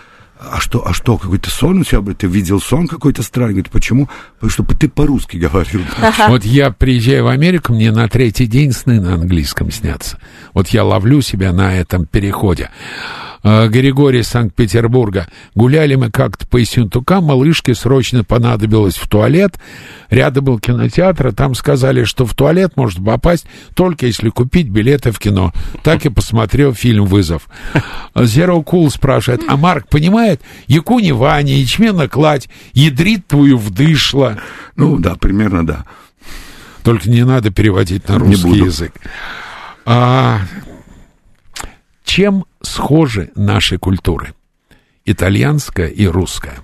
[0.50, 2.14] а что, а что, какой-то сон у тебя был?
[2.14, 3.52] Ты видел сон какой-то странный?
[3.52, 4.08] Говорит, почему?
[4.34, 5.82] Потому что ты по-русски говорил.
[6.28, 10.18] Вот я приезжаю в Америку, мне на третий день сны на английском снятся.
[10.52, 12.70] Вот я ловлю себя на этом переходе.
[13.42, 15.26] А, Григорий Санкт-Петербурга.
[15.54, 19.58] Гуляли мы как-то по Ессентукам, малышке срочно понадобилось в туалет.
[20.10, 25.10] Рядом был кинотеатр, а там сказали, что в туалет может попасть только если купить билеты
[25.10, 25.52] в кино.
[25.82, 27.48] Так и посмотрел фильм «Вызов».
[28.14, 30.40] Zero Cool спрашивает, а Марк понимает?
[30.66, 34.38] Якуни Ваня, ячмена кладь, ядрит твою вдышло.
[34.76, 35.84] Ну, да, примерно да.
[36.84, 38.92] Только не надо переводить на русский язык.
[39.84, 40.40] А,
[42.04, 44.34] чем схожи наши культуры?
[45.04, 46.60] Итальянская и русская.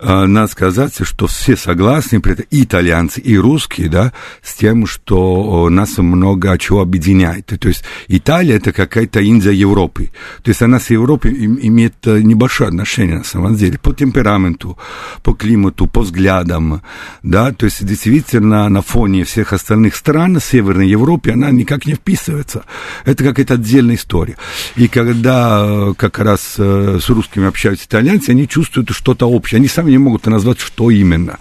[0.00, 5.70] А, надо сказать, что все согласны, и итальянцы, и русские, да, с тем, что о,
[5.70, 7.46] нас много чего объединяет.
[7.46, 10.10] То есть Италия это какая-то Индия Европы.
[10.42, 14.78] То есть она с Европой им- имеет э, небольшое отношение на самом деле по темпераменту,
[15.22, 16.82] по климату, по взглядам,
[17.22, 22.64] да, то есть действительно на фоне всех остальных стран Северной Европы она никак не вписывается.
[23.04, 24.36] Это какая-то отдельная история.
[24.76, 29.58] И когда э, как раз э, с русскими общаются итальянцы, они чувствуют что-то общее.
[29.58, 31.38] Они сами не могут назвать, что именно.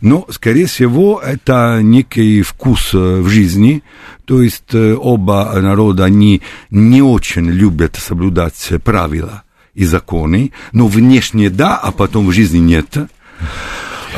[0.00, 3.82] Но, скорее всего, это некий вкус э, в жизни.
[4.24, 9.42] То есть э, оба народа, они не очень любят соблюдать правила
[9.74, 12.96] и законы, но внешне да, а потом в жизни нет.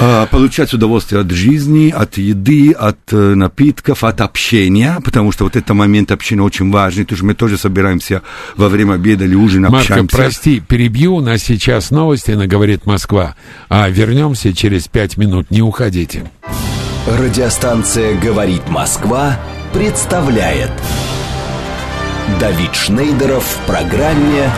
[0.03, 5.57] А, Получать удовольствие от жизни, от еды, от э, напитков, от общения, потому что вот
[5.57, 8.23] этот момент общения очень важный, потому что мы тоже собираемся
[8.57, 10.17] во время обеда или ужина, Марка, общаемся.
[10.17, 13.37] прости, перебью, у нас сейчас новости на «Говорит Москва»,
[13.69, 16.31] а вернемся через пять минут, не уходите.
[17.07, 19.39] Радиостанция «Говорит Москва»
[19.75, 20.71] представляет
[22.41, 24.51] Давид Шнейдеров в программе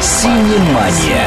[0.00, 1.26] «Синемания».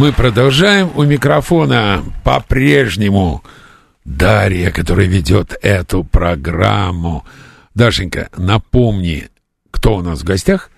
[0.00, 0.90] Мы продолжаем.
[0.94, 3.44] У микрофона по-прежнему
[4.06, 7.26] Дарья, которая ведет эту программу.
[7.74, 9.28] Дашенька, напомни,
[9.70, 10.70] кто у нас в гостях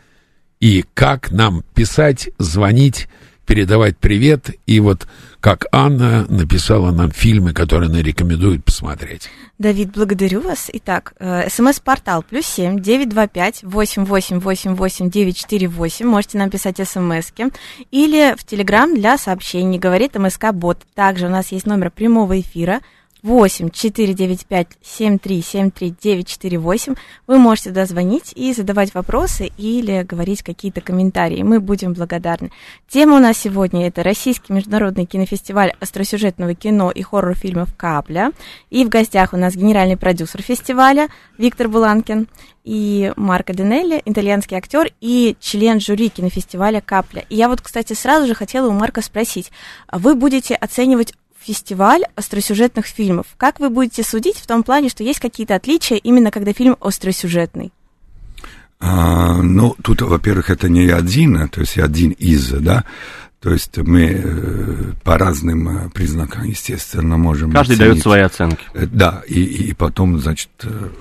[0.59, 3.09] и как нам писать, звонить,
[3.47, 4.51] передавать привет.
[4.67, 5.07] И вот
[5.41, 9.29] как Анна написала нам фильмы, которые она рекомендует посмотреть.
[9.59, 10.71] Давид, благодарю вас.
[10.73, 16.07] Итак, э, смс-портал плюс семь девять два пять восемь восемь восемь восемь девять четыре восемь.
[16.07, 17.47] Можете нам писать смски
[17.91, 19.79] или в Телеграм для сообщений.
[19.79, 20.79] Говорит МСК Бот.
[20.95, 22.81] Также у нас есть номер прямого эфира
[23.23, 26.95] 8 495 7373 948.
[27.27, 31.43] Вы можете туда звонить и задавать вопросы или говорить какие-то комментарии.
[31.43, 32.51] Мы будем благодарны.
[32.89, 38.33] Тема у нас сегодня это Российский международный кинофестиваль остросюжетного кино и хоррор-фильмов «Капля».
[38.71, 41.09] И в гостях у нас генеральный продюсер фестиваля
[41.39, 42.27] Виктор Буланкин
[42.65, 47.25] и Марко Денелли, итальянский актер и член жюри кинофестиваля «Капля».
[47.29, 49.51] И я вот, кстати, сразу же хотела у Марка спросить,
[49.87, 53.27] а вы будете оценивать фестиваль остросюжетных фильмов.
[53.37, 57.73] Как вы будете судить в том плане, что есть какие-то отличия именно когда фильм остросюжетный?
[58.81, 62.85] А, ну, тут, во-первых, это не один, то есть один из, да,
[63.43, 67.51] то есть мы э, по разным э, признакам, естественно, можем...
[67.51, 67.91] Каждый оценить.
[67.91, 68.65] дает свои оценки.
[68.73, 70.49] Э, да, и, и потом, значит,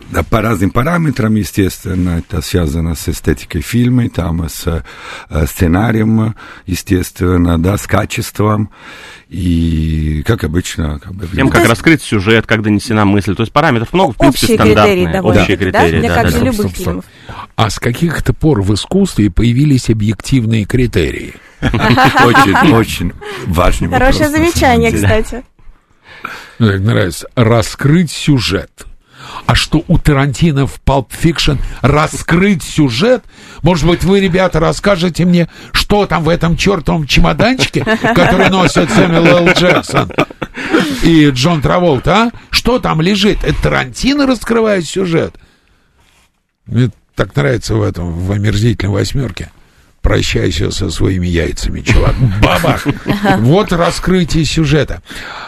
[0.09, 4.83] да, по разным параметрам, естественно, это связано с эстетикой фильма, там, с
[5.45, 6.33] сценарием,
[6.65, 8.71] естественно, да, с качеством.
[9.29, 10.97] И, как обычно...
[10.97, 13.35] Как бы, Тем, как раскрыть сюжет, как донесена мысль.
[13.35, 15.05] То есть параметров много, в принципе, Общие стандартные.
[15.05, 15.97] Критерии общие критерии, да?
[15.99, 17.05] Мне да, кажется, да, любых фильмов.
[17.55, 21.35] А с каких-то пор в искусстве появились объективные критерии?
[22.25, 23.13] Очень, очень
[23.45, 24.15] важный вопрос.
[24.15, 25.43] Хорошее замечание, кстати.
[26.59, 27.27] Мне нравится.
[27.35, 28.85] Раскрыть сюжет.
[29.45, 33.23] А что у Тарантино в Pulp Fiction раскрыть сюжет?
[33.61, 39.47] Может быть, вы, ребята, расскажете мне, что там в этом чертовом чемоданчике, который носит Сэмюэл
[39.47, 39.53] Л.
[39.53, 40.11] Джексон
[41.03, 42.31] и Джон Траволт, а?
[42.49, 43.43] Что там лежит?
[43.43, 45.35] Это Тарантино раскрывает сюжет?
[46.65, 49.51] Мне так нравится в этом, в омерзительной восьмерке.
[50.01, 52.15] Прощайся со своими яйцами, чувак.
[52.41, 52.87] Бабах!
[53.39, 55.01] Вот раскрытие сюжета.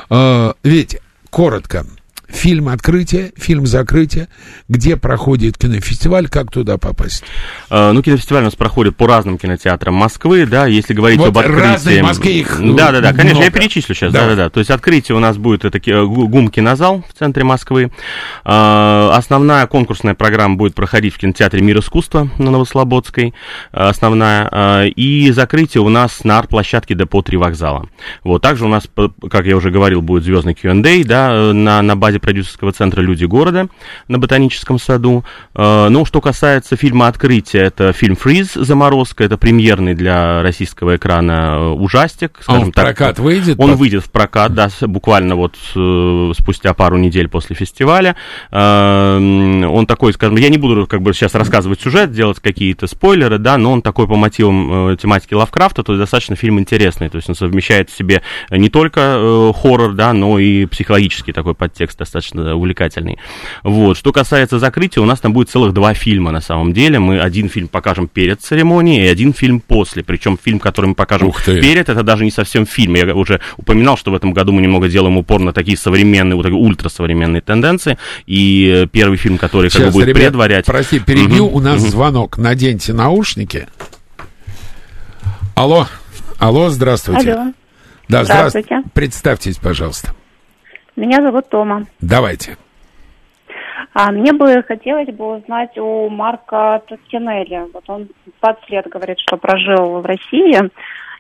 [0.10, 1.86] А, ведь, коротко,
[2.34, 4.28] фильм открытия, фильм закрытия,
[4.68, 7.24] где проходит кинофестиваль, как туда попасть?
[7.70, 11.38] Uh, ну, кинофестиваль у нас проходит по разным кинотеатрам Москвы, да, если говорить вот об
[11.38, 11.62] открытии...
[11.62, 13.46] разные Москве их Да, да, да, конечно, много.
[13.46, 14.50] я перечислю сейчас, да, да, да.
[14.50, 17.92] То есть открытие у нас будет, это ГУМ кинозал в центре Москвы.
[18.44, 23.34] Uh, основная конкурсная программа будет проходить в кинотеатре Мир искусства на Новослободской,
[23.72, 24.88] uh, основная.
[24.88, 27.88] И закрытие у нас на арт-площадке Депо 3 вокзала.
[28.24, 28.84] Вот, также у нас,
[29.30, 33.68] как я уже говорил, будет звездный Q&A, да, на, на базе продюсерского центра «Люди города»
[34.08, 35.24] на Ботаническом саду.
[35.54, 38.54] Э, ну, что касается фильма «Открытие», это фильм «Фриз.
[38.54, 39.24] Заморозка».
[39.24, 42.40] Это премьерный для российского экрана э, ужастик.
[42.48, 42.86] А он в так.
[42.86, 43.60] прокат выйдет?
[43.60, 48.16] Он выйдет в прокат, да, буквально вот э, спустя пару недель после фестиваля.
[48.52, 53.58] Он такой, скажем, я не буду как бы сейчас рассказывать сюжет, делать какие-то спойлеры, да,
[53.58, 57.36] но он такой по мотивам тематики Лавкрафта, то есть достаточно фильм интересный, то есть он
[57.36, 63.18] совмещает в себе не только хоррор, да, но и психологический такой подтекст достаточно увлекательный.
[63.64, 63.98] Вот.
[63.98, 67.00] Что касается закрытия, у нас там будет целых два фильма на самом деле.
[67.00, 70.04] Мы один фильм покажем перед церемонией и один фильм после.
[70.04, 72.96] Причем фильм, который мы покажем перед, это даже не совсем фильм.
[72.96, 76.44] Я уже упоминал, что в этом году мы немного делаем упор на такие современные, вот
[76.44, 77.98] такие ультрасовременные тенденции.
[78.26, 80.66] И первый фильм, который Сейчас, как бы будет ребят, предварять...
[80.66, 81.90] Прости, перебью, угу, у нас угу.
[81.90, 82.38] звонок.
[82.38, 83.68] Наденьте наушники.
[85.56, 85.88] Алло,
[86.40, 87.34] алло, здравствуйте.
[87.34, 87.54] Алло.
[88.10, 88.68] Да, здравствуйте.
[88.68, 88.90] здравствуйте.
[88.94, 90.14] Представьтесь, пожалуйста.
[90.96, 91.86] Меня зовут Тома.
[92.00, 92.58] Давайте.
[93.94, 97.72] А мне бы хотелось бы узнать у Марка Тоскинелли.
[97.74, 98.10] Вот он
[98.42, 100.60] 20 лет говорит, что прожил в России.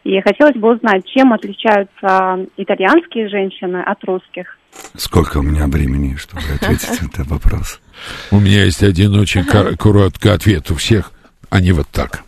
[0.04, 4.58] И хотелось бы узнать, чем отличаются итальянские женщины от русских.
[4.96, 7.80] Сколько у меня времени, чтобы ответить на этот вопрос?
[8.32, 11.12] У меня есть один очень короткий ответ у всех.
[11.50, 12.24] Они вот так.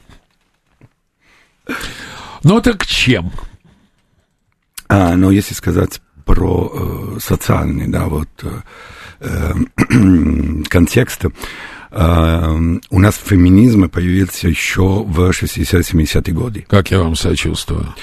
[2.43, 3.31] Ну так чем?
[4.87, 8.29] А, ну, если сказать про э, социальный, да, вот
[9.21, 9.53] э,
[10.69, 11.25] контекст.
[11.91, 16.65] Э, у нас феминизм появился еще в 60-70-е годы.
[16.67, 17.93] Как я вам сочувствую.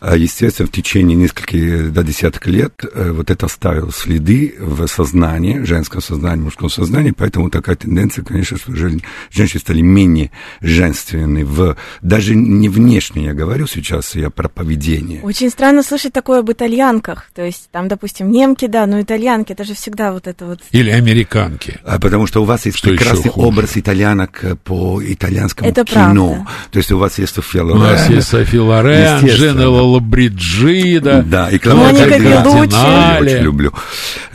[0.00, 5.62] А, естественно, в течение нескольких до десяток лет э, вот это оставило следы в сознании,
[5.64, 10.30] женском сознании, мужском сознании, поэтому такая тенденция, конечно, что женщины стали менее
[10.60, 15.20] женственны, в, даже не внешне я говорю сейчас, я про поведение.
[15.22, 19.64] Очень странно слышать такое об итальянках, то есть там, допустим, немки, да, но итальянки, это
[19.64, 20.60] же всегда вот это вот...
[20.70, 21.78] Или американки.
[21.84, 26.28] А потому что у вас есть что прекрасный образ итальянок э, по итальянскому Это кино.
[26.28, 26.46] правда.
[26.70, 28.16] То есть у вас есть София У нас Лорен.
[28.16, 29.87] есть Софи Лорен, Естественно.
[29.88, 31.22] Джена Лолабриджида.
[31.26, 32.74] Да, и Клавдия Беллуччи.
[32.74, 33.72] Я очень люблю.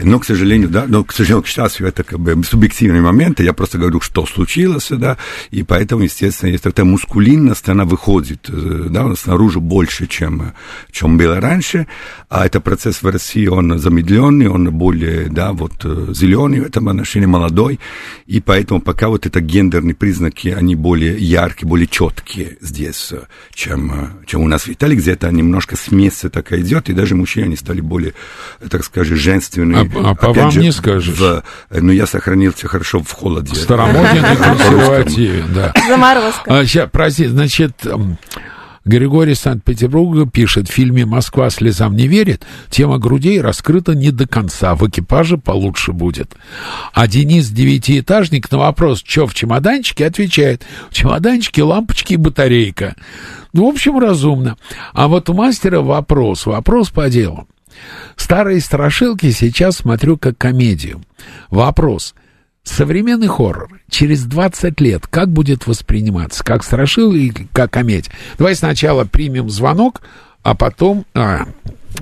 [0.02, 3.54] Но, к сожалению, да, но, к сожалению, к счастью, это как бы субъективный момент, я
[3.54, 5.18] просто говорю, что случилось, да,
[5.52, 10.54] и поэтому, естественно, есть эта мускулинность, она выходит, э, да, снаружи больше, чем,
[10.92, 11.88] чем было раньше,
[12.30, 16.90] а это процесс в России, он замедленный, он более, да, вот, э, зеленый в этом
[16.90, 17.80] отношении, молодой,
[18.26, 23.22] и поэтому пока вот это гендерные признаки, они более яркие, более четкие здесь, э,
[23.54, 27.46] чем, чем у нас в Италии, где это немножко смесь такая идет, и даже мужчины
[27.46, 28.14] они стали более,
[28.70, 29.82] так скажем, женственные.
[29.94, 31.16] А- а по Опять вам же, не скажешь.
[31.18, 33.56] в- ну, я сохранился хорошо в холоде.
[33.56, 35.74] Старомоден и консервативен, да.
[35.88, 36.60] Заморозка.
[36.62, 37.74] А, прости, значит,
[38.86, 44.76] Григорий Санкт-Петербурга пишет, в фильме «Москва слезам не верит» тема грудей раскрыта не до конца,
[44.76, 46.36] в экипаже получше будет.
[46.94, 52.96] А Денис Девятиэтажник на вопрос, что в чемоданчике, отвечает, в чемоданчике лампочки и батарейка.
[53.54, 54.58] Ну, в общем, разумно.
[54.94, 57.48] А вот у мастера вопрос, вопрос по делу.
[58.18, 61.02] Старые страшилки сейчас смотрю как комедию.
[61.50, 62.16] Вопрос.
[62.64, 66.44] Современный хоррор через 20 лет как будет восприниматься?
[66.44, 68.12] Как страшил или как комедия?
[68.38, 70.02] Давай сначала примем звонок,
[70.44, 71.06] а потом...
[71.14, 71.46] А,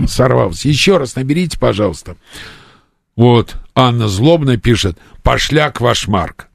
[0.07, 0.67] сорвался.
[0.67, 2.15] Еще раз наберите, пожалуйста.
[3.15, 6.47] Вот, Анна злобно пишет, пошляк ваш Марк.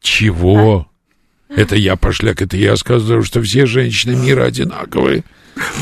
[0.00, 0.86] Чего?
[1.56, 5.24] Это я пошляк, это я сказал, что все женщины мира одинаковые.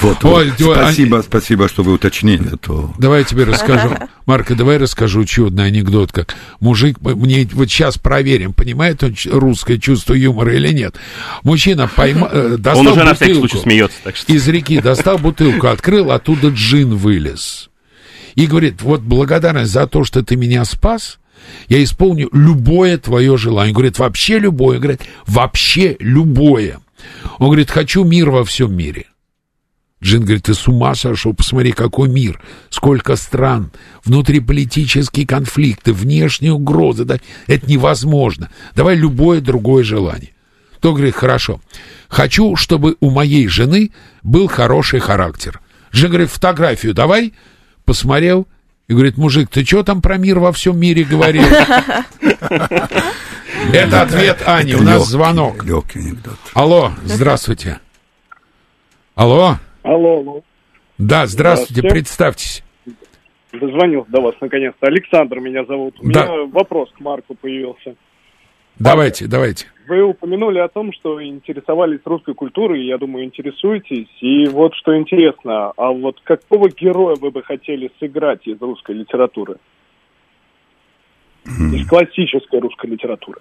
[0.03, 0.61] Вот, Ой, вот.
[0.67, 2.49] ой, спасибо, спасибо, что вы уточнили.
[2.53, 2.93] а То...
[2.99, 3.97] Давай я тебе расскажу.
[4.27, 10.15] Марка, давай расскажу чудный анекдот, как мужик, мне вот сейчас проверим, понимает он русское чувство
[10.15, 10.97] юмора или нет.
[11.45, 14.33] Мужчина пойма, э, достал Он уже на всякий бутылку, случай смеется, так что...
[14.33, 17.71] из реки достал бутылку, открыл, оттуда джин вылез.
[18.35, 21.20] И говорит, вот благодарность за то, что ты меня спас,
[21.69, 23.73] я исполню любое твое желание.
[23.73, 24.79] Говорит, вообще любое.
[24.79, 26.81] Говорит, вообще любое.
[27.39, 29.07] Он говорит, хочу мир во всем мире.
[30.03, 33.71] Джин говорит, ты с ума сошел, посмотри, какой мир, сколько стран,
[34.05, 38.51] внутриполитические конфликты, внешние угрозы, да, это невозможно.
[38.75, 40.31] Давай любое другое желание.
[40.81, 41.61] То говорит, хорошо,
[42.09, 43.91] хочу, чтобы у моей жены
[44.23, 45.61] был хороший характер.
[45.91, 47.35] Жена говорит, фотографию давай,
[47.85, 48.49] посмотрел,
[48.91, 51.45] и говорит, мужик, ты что там про мир во всем мире говорил?
[53.73, 55.63] Это ответ Ани, у нас звонок.
[55.65, 56.35] Легкий анекдот.
[56.55, 57.79] Алло, здравствуйте.
[59.15, 59.59] Алло?
[59.85, 60.43] Алло, алло.
[60.99, 62.65] Да, здравствуйте, представьтесь.
[63.53, 64.89] Дозвонился до вас наконец-то.
[64.89, 65.95] Александр меня зовут.
[66.01, 67.95] У меня вопрос к Марку появился.
[68.81, 69.67] Давайте, давайте.
[69.87, 74.09] Вы упомянули о том, что интересовались русской культурой, я думаю, интересуетесь.
[74.21, 79.57] И вот что интересно, а вот какого героя вы бы хотели сыграть из русской литературы?
[81.45, 83.41] Из классической русской литературы.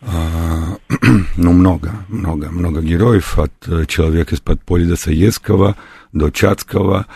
[0.00, 0.76] А,
[1.36, 5.76] ну, много, много, много героев, от э, человека из-под поля Достоевского
[6.12, 7.06] до Чацкого.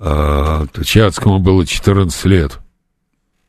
[0.00, 2.58] есть, Чацкому было 14 лет.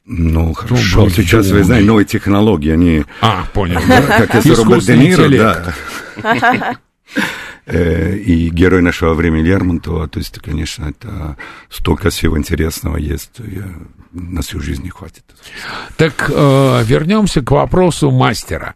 [0.05, 3.81] Ну, хорошо, был сейчас, вы знаете, новые технологии, они, А, понял.
[3.87, 6.75] да, как если Роберт Де Ниро, да.
[7.67, 11.35] Э, И герой нашего времени Лермонтова, то есть, конечно, это
[11.69, 13.73] столько всего интересного есть, я-
[14.11, 15.23] на всю жизнь не хватит.
[15.97, 18.75] Так э, вернемся к вопросу мастера.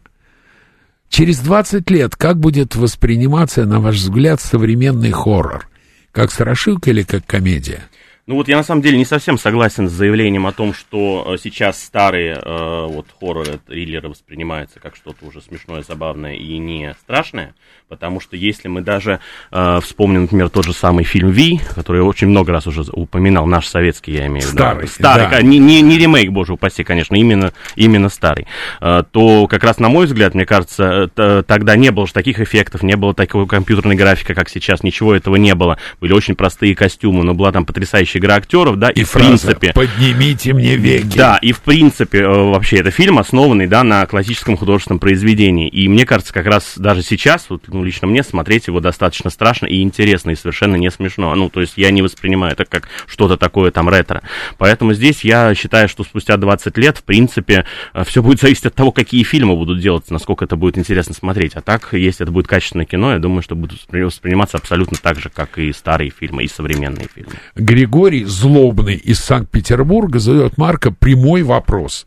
[1.08, 5.68] Через 20 лет как будет восприниматься, на ваш взгляд, современный хоррор?
[6.12, 7.84] Как страшилка или как комедия?
[8.30, 11.36] Ну вот я на самом деле не совсем согласен с заявлением о том, что э,
[11.42, 17.56] сейчас старые э, вот хорроры, триллеры воспринимаются как что-то уже смешное, забавное и не страшное,
[17.88, 19.18] потому что если мы даже
[19.50, 23.46] э, вспомним, например, тот же самый фильм «Ви», который я очень много раз уже упоминал,
[23.46, 24.58] наш советский, я имею в виду.
[24.58, 25.42] Старый, Старый, да.
[25.42, 28.46] не, не, не ремейк, боже упаси, конечно, именно, именно старый.
[28.80, 32.38] Э, то как раз, на мой взгляд, мне кажется, э, тогда не было же таких
[32.38, 35.78] эффектов, не было такой компьютерной графики, как сейчас, ничего этого не было.
[36.00, 39.28] Были очень простые костюмы, но была там потрясающая игра актеров, да, и, И в фраза
[39.28, 39.72] принципе...
[39.74, 41.18] «Поднимите мне веки».
[41.18, 45.68] Да, и в принципе, э, вообще, это фильм, основанный, да, на классическом художественном произведении.
[45.68, 49.66] И мне кажется, как раз даже сейчас, вот, ну, лично мне смотреть его достаточно страшно
[49.66, 51.34] и интересно, и совершенно не смешно.
[51.34, 54.22] Ну, то есть я не воспринимаю это как что-то такое там ретро.
[54.58, 57.64] Поэтому здесь я считаю, что спустя 20 лет, в принципе,
[58.06, 61.54] все будет зависеть от того, какие фильмы будут делаться, насколько это будет интересно смотреть.
[61.54, 65.18] А так, если это будет качественное кино, я думаю, что будут воспри- восприниматься абсолютно так
[65.18, 67.32] же, как и старые фильмы, и современные фильмы.
[67.54, 72.06] Григорий Злобный из Санкт-Петербурга задает Марка прямой вопрос.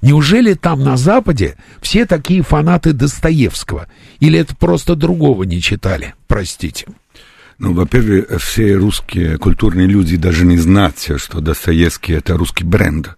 [0.00, 3.86] Неужели там на Западе все такие фанаты Достоевского?
[4.20, 6.14] Или это просто другого не читали?
[6.26, 6.86] Простите.
[7.58, 13.16] Ну, во-первых, все русские культурные люди даже не знают, что Достоевский это русский бренд.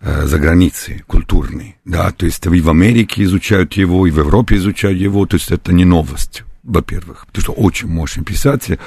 [0.00, 4.56] э, за границей, культурный, да, то есть и в Америке изучают его, и в Европе
[4.56, 8.78] изучают его, то есть это не новость во-первых, потому что очень мощный писатель,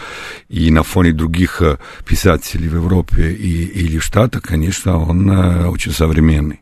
[0.49, 5.67] и на фоне других э, писателей в Европе и, или в Штатах, конечно, он э,
[5.67, 6.61] очень современный.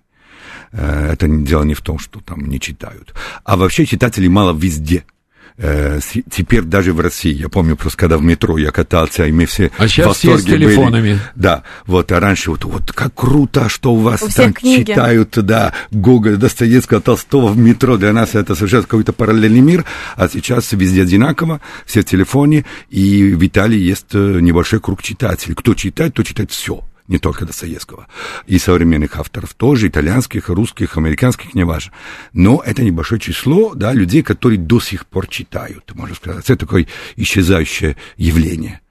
[0.72, 3.14] Э, это дело не в том, что там не читают.
[3.44, 5.04] А вообще читателей мало везде–
[5.58, 6.00] э,
[6.30, 9.72] теперь даже в России, я помню просто, когда в метро я катался, и мы все
[9.78, 11.14] а сейчас в все с телефонами.
[11.14, 11.20] Были.
[11.36, 15.74] Да, вот, а раньше вот, вот как круто, что у вас у там читают, да,
[15.92, 19.86] Гоголь, Достоевского, Толстого в метро, для нас это совершенно какой-то параллельный мир,
[20.16, 25.56] а сейчас везде одинаково, все в телефоне, и в Италии есть э, небольшой круг читателей.
[25.56, 28.08] Кто читает, то читает все не только Достоевского,
[28.46, 31.94] и современных авторов тоже, итальянских, русских, американских, неважно.
[32.34, 36.50] Но это небольшое число, да, людей, которые до сих пор читают, можно сказать.
[36.50, 38.82] Это такое исчезающее явление.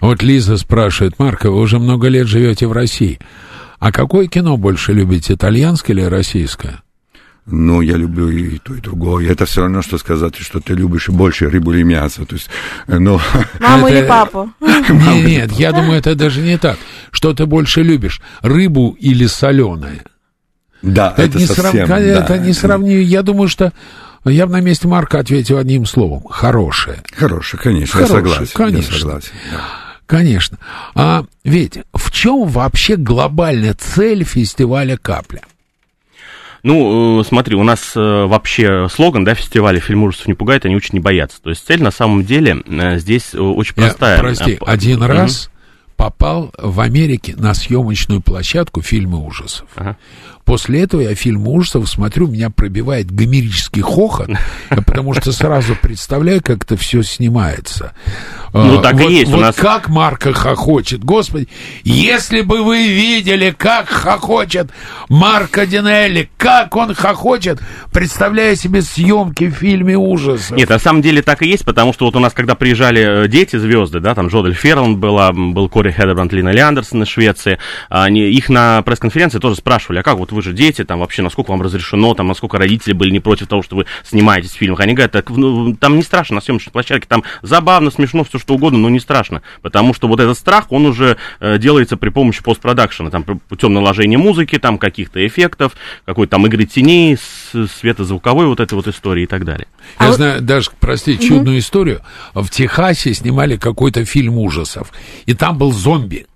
[0.00, 3.20] Вот Лиза спрашивает, Марко, вы уже много лет живете в России.
[3.78, 6.82] А какое кино больше любите, итальянское или российское?
[7.50, 9.30] Ну, я люблю и то, и другое.
[9.30, 12.24] Это все равно, что сказать, что ты любишь больше рыбу или мясо.
[12.24, 12.48] То есть,
[12.86, 13.20] ну...
[13.60, 13.96] Маму это...
[13.98, 14.50] или папу?
[14.60, 16.78] Нет, нет, я думаю, это даже не так.
[17.10, 20.02] Что ты больше любишь, рыбу или соленое?
[20.82, 21.86] Да, это, это не совсем...
[21.86, 21.88] Срав...
[21.88, 23.00] Да, это не сравню.
[23.00, 23.72] Я думаю, что
[24.24, 26.22] я бы на месте Марка ответил одним словом.
[26.28, 27.02] Хорошее.
[27.12, 28.52] Хорошее, конечно, Хорошее, я согласен.
[28.54, 28.94] Конечно.
[28.94, 29.60] Я согласен, да.
[30.06, 30.58] Конечно.
[30.94, 35.42] А ведь в чем вообще глобальная цель фестиваля «Капля»?
[36.62, 40.76] Ну, э, смотри, у нас э, вообще слоган, да, фестиваля «Фильм ужасов не пугает, они
[40.76, 41.40] учат не бояться».
[41.42, 44.16] То есть цель на самом деле э, здесь очень простая.
[44.16, 45.50] Я, прости, один раз
[45.96, 49.68] попал в Америке на съемочную площадку фильма ужасов.
[49.76, 49.96] Ага.
[50.50, 54.30] После этого я фильм ужасов смотрю, меня пробивает гомерический хохот,
[54.68, 57.92] потому что сразу представляю, как это все снимается.
[58.52, 59.54] Ну, так вот, и есть вот у нас.
[59.54, 61.04] как Марка хохочет.
[61.04, 61.46] Господи,
[61.84, 64.72] если бы вы видели, как хохочет
[65.08, 67.60] Марко Динелли, как он хохочет,
[67.92, 70.56] представляя себе съемки в фильме ужасов.
[70.56, 73.28] Нет, на самом деле так и есть, потому что вот у нас, когда приезжали э,
[73.28, 78.22] дети, звезды, да, там Джодель Ферланд была, был Кори Хедербранд, Лина Лиандерсон из Швеции, они,
[78.22, 81.62] их на пресс-конференции тоже спрашивали, а как вот вы же дети, там вообще, насколько вам
[81.62, 84.80] разрешено, там, насколько родители были не против того, что вы снимаетесь в фильмах.
[84.80, 88.54] Они говорят, так, ну, там не страшно на съемочной площадке, там забавно, смешно, все что
[88.54, 89.42] угодно, но не страшно.
[89.62, 94.18] Потому что вот этот страх, он уже э, делается при помощи постпродакшена, там, путем наложения
[94.18, 95.72] музыки, там, каких-то эффектов,
[96.04, 99.66] какой-то там игры теней, светозвуковой вот этой вот истории и так далее.
[99.98, 100.44] Я а знаю, вот...
[100.44, 101.58] даже, прости, чудную угу.
[101.58, 102.00] историю.
[102.34, 104.92] В Техасе снимали какой-то фильм ужасов,
[105.26, 106.26] и там был зомби.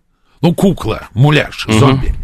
[0.44, 1.78] Ну, кукла, муляж, угу.
[1.78, 2.14] зомби.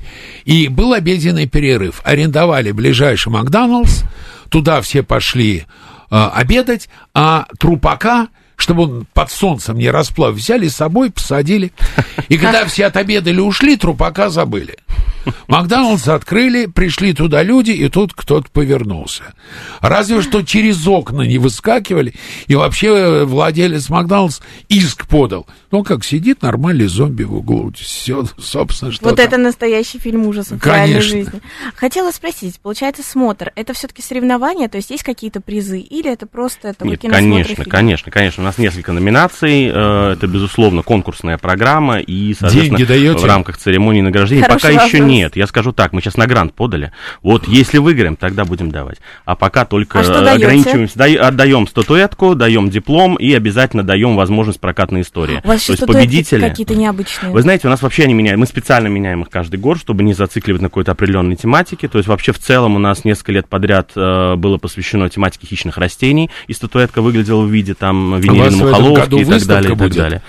[0.45, 2.03] И был обеденный перерыв.
[2.05, 4.03] Арендовали ближайший Макдоналдс,
[4.51, 5.64] туда все пошли
[6.11, 11.73] э, обедать, а трупака чтобы он под солнцем не расплав, взяли с собой, посадили.
[12.29, 14.77] И когда все отобедали, ушли, трупака забыли.
[15.51, 19.34] Макдоналдс открыли, пришли туда люди, и тут кто-то повернулся.
[19.80, 22.14] Разве что через окна не выскакивали,
[22.46, 25.46] и вообще э, владелец Макдоналдс иск подал.
[25.72, 27.72] Ну, как сидит нормальный зомби в углу.
[27.76, 29.26] Все, собственно, что Вот там.
[29.26, 31.40] это настоящий фильм ужасов в реальной жизни.
[31.74, 36.68] Хотела спросить, получается, смотр, это все-таки соревнования, то есть есть какие-то призы, или это просто
[36.68, 37.68] это Нет, конечно, фильм?
[37.70, 38.42] конечно, конечно.
[38.42, 43.18] У нас несколько номинаций, э, это, безусловно, конкурсная программа, и, соответственно, Деньги даете?
[43.18, 44.92] в рамках церемонии награждения Хороший пока вопрос.
[44.92, 45.36] еще нет.
[45.41, 46.93] Я скажу так, мы сейчас на грант подали.
[47.22, 48.99] Вот если выиграем, тогда будем давать.
[49.24, 50.99] А пока только а ограничиваемся.
[50.99, 55.41] Да, отдаем статуэтку, даем диплом и обязательно даем возможность прокатной истории.
[55.43, 57.32] У вас То есть победители какие-то необычные.
[57.32, 58.38] Вы знаете, у нас вообще они меняют.
[58.38, 61.88] Мы специально меняем их каждый год, чтобы не зацикливать на какой-то определенной тематике.
[61.88, 65.78] То есть вообще в целом у нас несколько лет подряд э, было посвящено тематике хищных
[65.78, 70.22] растений, и статуэтка выглядела в виде там Венерины Мухоловки и так далее, и так далее.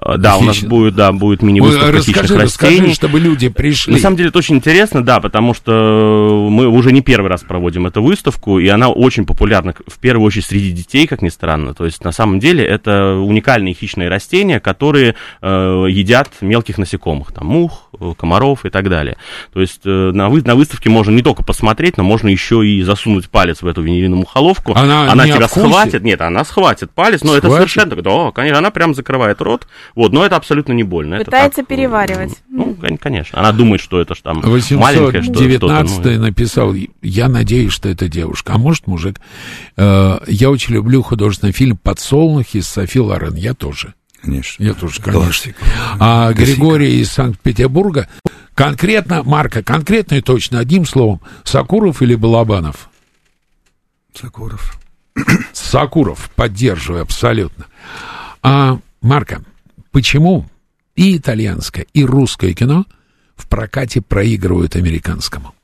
[0.00, 0.42] Э, да, Хищ...
[0.42, 2.94] у нас будет, да, будет мини-выставка хищных расскажи, растений.
[2.94, 3.94] чтобы люди пришли.
[3.94, 7.86] На самом деле это очень интересно, да, потому что мы уже не первый раз проводим
[7.86, 11.74] эту выставку, и она очень популярна, в первую очередь, среди детей, как ни странно.
[11.74, 17.46] То есть, на самом деле, это уникальные хищные растения, которые э, едят мелких насекомых, там,
[17.46, 19.16] мух, э, комаров и так далее.
[19.52, 22.82] То есть, э, на, вы, на выставке можно не только посмотреть, но можно еще и
[22.82, 24.72] засунуть палец в эту венерину мухоловку.
[24.74, 27.44] Она, она тебя схватит, нет, она схватит палец, но схватит?
[27.44, 31.18] это совершенно, да, конечно, она прям закрывает рот, вот, но это абсолютно не больно.
[31.18, 32.32] Пытается это так, переваривать.
[32.48, 34.14] Ну, конечно, она думает, что это
[34.46, 36.72] там 819 ну, написал,
[37.02, 39.20] я надеюсь, что это девушка, а может мужик.
[39.76, 43.94] Э, я очень люблю художественный фильм «Подсолнухи» с Софи Лорен, я тоже.
[44.22, 44.62] Конечно.
[44.62, 45.52] Я тоже, конечно.
[45.98, 48.08] А Григорий из Санкт-Петербурга,
[48.54, 52.88] конкретно, Марка, конкретно и точно, одним словом, Сакуров или Балабанов?
[54.14, 54.78] Сакуров.
[55.52, 57.66] Сакуров, поддерживаю абсолютно.
[58.44, 59.42] А, Марка,
[59.90, 60.46] почему
[60.94, 62.86] и итальянское, и русское кино
[63.36, 65.54] в прокате проигрывают американскому?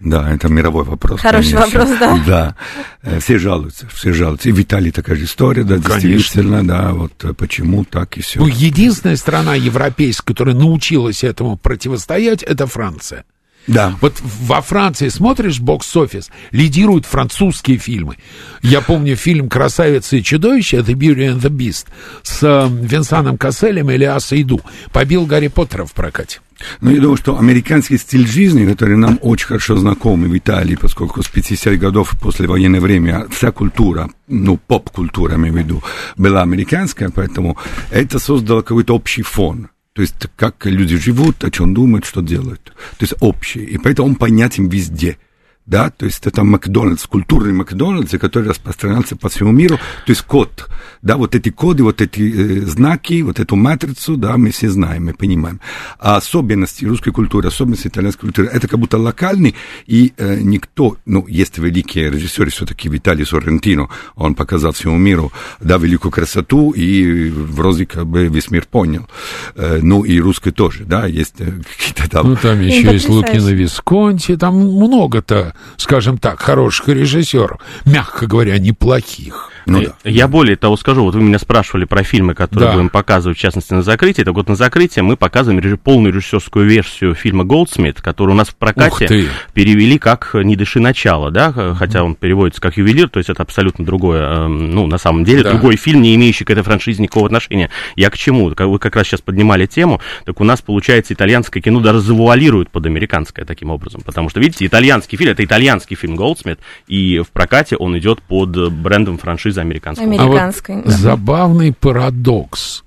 [0.00, 1.20] Да, это мировой вопрос.
[1.20, 1.80] Хороший конечно.
[1.80, 2.22] вопрос, да.
[2.26, 2.56] Да,
[3.04, 4.48] Э, все жалуются, все жалуются.
[4.48, 6.00] И в Италии такая же история, да, Конечно.
[6.00, 8.40] действительно, да, вот э, почему так и все.
[8.40, 13.24] Ну, единственная страна европейская, которая научилась этому противостоять, это Франция.
[13.66, 13.96] Да.
[14.00, 18.16] Вот во Франции смотришь бокс-офис, лидируют французские фильмы.
[18.62, 21.86] Я помню фильм «Красавица и чудовище», это «Beauty and the Beast»,
[22.22, 24.60] с э, Винсаном Касселем и Лиаса Иду.
[24.92, 26.40] Побил Гарри Поттера в прокате.
[26.80, 31.22] Ну, я думаю, что американский стиль жизни, который нам очень хорошо знакомый в Италии, поскольку
[31.22, 35.82] с 50-х годов после военное время вся культура, ну, поп-культура, я имею в виду,
[36.16, 37.58] была американская, поэтому
[37.90, 39.68] это создало какой-то общий фон.
[39.94, 42.64] То есть, как люди живут, о чем думают, что делают.
[42.98, 43.64] То есть, общий.
[43.64, 45.18] И поэтому он понятен везде.
[45.66, 50.68] Да, то есть это Макдональдс, культурный Макдональдс, который распространяется по всему миру, то есть код,
[51.00, 55.06] да, вот эти коды, вот эти э, знаки, вот эту матрицу, да, мы все знаем,
[55.06, 55.60] мы понимаем.
[55.98, 59.54] А особенности русской культуры, особенности итальянской культуры, это как будто локальный,
[59.86, 65.78] и э, никто, ну, есть великие режиссеры, все-таки Виталий Соррентино, он показал всему миру, да,
[65.78, 69.06] великую красоту, и вроде как бы весь мир понял.
[69.54, 72.28] Э, ну, и русской тоже, да, есть э, какие-то там...
[72.28, 73.08] Ну, там еще есть.
[73.08, 79.50] Лукино Висконти, там много-то, скажем так, хороших режиссеров, мягко говоря, неплохих.
[79.66, 80.10] Ну, Э, да.
[80.10, 82.74] Я более того скажу, вот вы меня спрашивали про фильмы, которые Да.
[82.74, 84.22] будем показывать, в частности, на закрытии.
[84.22, 88.48] Так вот, на закрытии мы показываем реж- полную режиссерскую версию фильма «Голдсмит», который у нас
[88.48, 89.06] в прокате
[89.52, 93.84] перевели как «Не дыши начало», да, хотя он переводится как «Ювелир», то есть это абсолютно
[93.84, 95.50] другое, эм, ну, на самом деле, Да.
[95.50, 97.70] другой фильм, не имеющий к этой франшизе никакого отношения.
[97.96, 98.50] Я к чему?
[98.56, 102.86] Вы как раз сейчас поднимали тему, так у нас, получается, итальянское кино даже завуалирует под
[102.86, 106.58] американское таким образом, потому что, видите, итальянский фильм, это итальянский фильм «Голдсмит»,
[106.88, 110.06] и в прокате он идет под брендом франшизы американского.
[110.06, 110.90] Америк- А вот Американской, да.
[110.90, 112.82] забавный парадокс.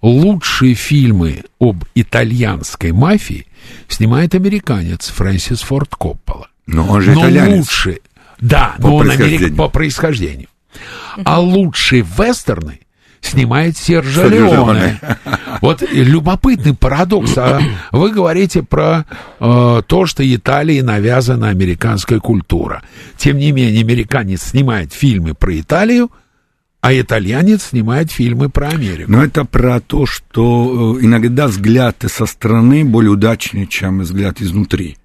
[0.00, 3.46] Лучшие фильмы об итальянской мафии
[3.88, 6.48] снимает американец Фрэнсис Форд Коппола.
[6.66, 7.58] Но он же но итальянец.
[7.58, 7.98] лучше,
[8.40, 10.48] да, По но он америк- по происхождению.
[11.24, 12.80] А лучшие вестерны
[13.22, 15.00] снимает Сержа Леоне.
[15.60, 17.38] Вот любопытный парадокс.
[17.38, 17.60] А
[17.92, 19.04] вы говорите про
[19.40, 22.82] э, то, что Италии навязана американская культура.
[23.16, 26.10] Тем не менее, американец снимает фильмы про Италию,
[26.80, 29.10] а итальянец снимает фильмы про Америку.
[29.10, 34.96] Но это про то, что э, иногда взгляд со стороны более удачнее, чем взгляд изнутри.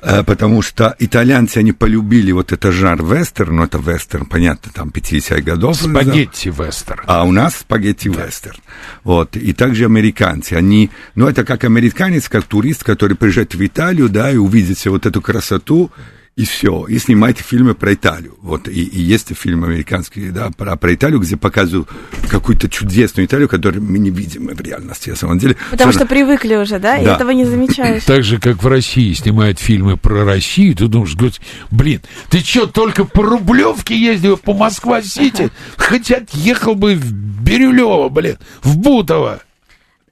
[0.00, 4.90] Э, Потому что итальянцы, они полюбили вот это жанр вестерн, ну это вестерн, понятно, там
[4.90, 5.76] 50 годов.
[5.76, 7.02] Спагетти вестерн.
[7.06, 8.60] А у нас спагетти вестерн.
[9.02, 9.36] Вот.
[9.36, 14.30] И также американцы, они, ну это как американец, как турист, который приезжает в Италию, да,
[14.30, 15.90] и увидит вот эту красоту,
[16.38, 18.36] и все, и снимает фильмы про Италию.
[18.40, 21.88] Вот, и, и есть фильм американский, да, про, про Италию, где показывают
[22.30, 25.56] какую-то чудесную Италию, которую мы не видим в реальности, на самом деле.
[25.72, 27.16] Потому что Совершенно- привыкли уже, да, и Да.
[27.16, 28.04] этого не замечаешь.
[28.04, 31.40] Так же, как в России снимают фильмы про Россию, ты думаешь, говорит,
[31.72, 35.50] блин, ты что, только по Рублевке ездил, по Москва-Сити?
[35.76, 39.40] Хотя ехал бы в Бирюлево, блин, в Бутово.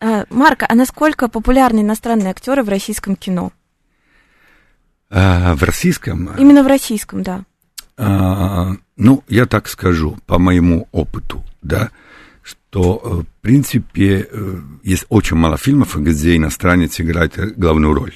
[0.01, 3.53] А, Марка, а насколько популярны иностранные актеры в российском кино?
[5.11, 6.30] А, в российском...
[6.36, 7.44] Именно в российском, да.
[7.96, 11.90] А, ну, я так скажу, по моему опыту, да,
[12.42, 18.14] что, э, в принципе, э, есть очень мало фильмов, где иностранец играет э, главную роль.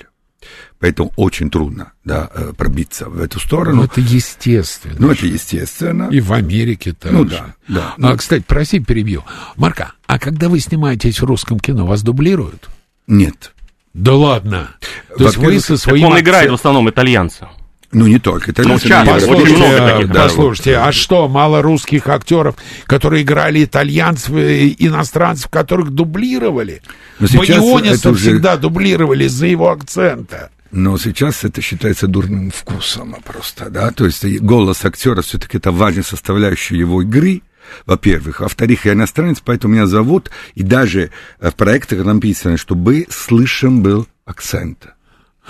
[0.78, 3.82] Поэтому очень трудно, да, пробиться в эту Ну, сторону.
[3.84, 4.96] это естественно.
[4.98, 6.08] Ну, это естественно.
[6.10, 7.14] И в Америке тоже.
[7.14, 7.94] Ну, да, да.
[8.00, 9.22] А, кстати, прости, перебью.
[9.56, 12.70] Марка, а когда вы снимаетесь в русском кино, вас дублируют?
[13.06, 13.52] Нет.
[13.94, 14.70] Да ладно.
[15.16, 16.06] То есть вы со Так своим...
[16.06, 17.48] он играет в основном итальянца.
[17.92, 18.52] Ну, не только.
[18.52, 18.92] Это Ну, европейский.
[18.94, 20.86] очень много Послушайте, таких, да, послушайте, вот.
[20.86, 26.82] а что, мало русских актеров, которые играли итальянцев, э, иностранцев, которых дублировали?
[27.18, 30.50] Но сейчас это уже- всегда дублировали из-за его акцента.
[30.70, 35.72] Но сейчас это считается дурным вкусом просто, да, то есть и голос актера все-таки это
[35.72, 37.42] важная составляющая его игры,
[37.86, 38.40] во-первых.
[38.40, 44.06] Во-вторых, я иностранец, поэтому меня зовут, и даже э, в проектах написано, чтобы слышен был
[44.24, 44.88] акцент.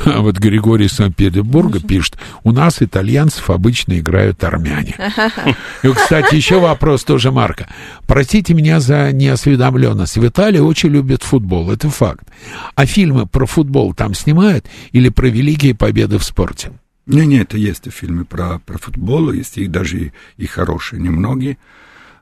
[0.05, 4.97] А вот Григорий из Санкт-Петербурга пишет, у нас итальянцев обычно играют армяне.
[5.83, 7.69] И, кстати, еще вопрос тоже Марка.
[8.07, 10.17] Простите меня за неосведомленность.
[10.17, 12.27] В Италии очень любят футбол, это факт.
[12.75, 16.73] А фильмы про футбол там снимают или про великие победы в спорте?
[17.07, 21.59] Не, не, это есть фильмы про, про футбол, есть и даже и, и хорошие, немногие.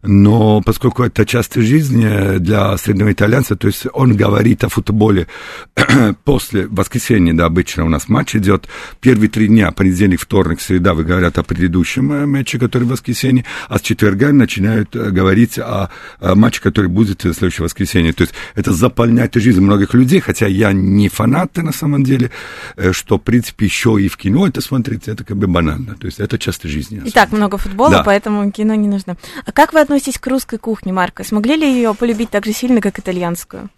[0.02, 5.26] Но поскольку это часть жизни для среднего итальянца, то есть он говорит о футболе
[6.24, 8.68] после воскресенья, да, обычно у нас матч идет,
[9.00, 13.44] первые три дня, понедельник, вторник, среда, вы говорят о предыдущем э, матче, который в воскресенье,
[13.68, 15.90] а с четверга начинают э, говорить о,
[16.20, 18.12] о матче, который будет в следующее воскресенье.
[18.12, 22.30] То есть это заполняет жизнь многих людей, хотя я не фанат на самом деле,
[22.76, 25.96] э, что, в принципе, еще и в кино это смотрится, это как бы банально.
[25.96, 27.02] То есть это часть жизни.
[27.04, 28.02] И так много футбола, Да.
[28.04, 29.16] поэтому кино не нужно.
[29.44, 31.24] А как вы относитесь к русской кухне, Марко?
[31.24, 33.70] Смогли ли ее полюбить так же сильно, как итальянскую?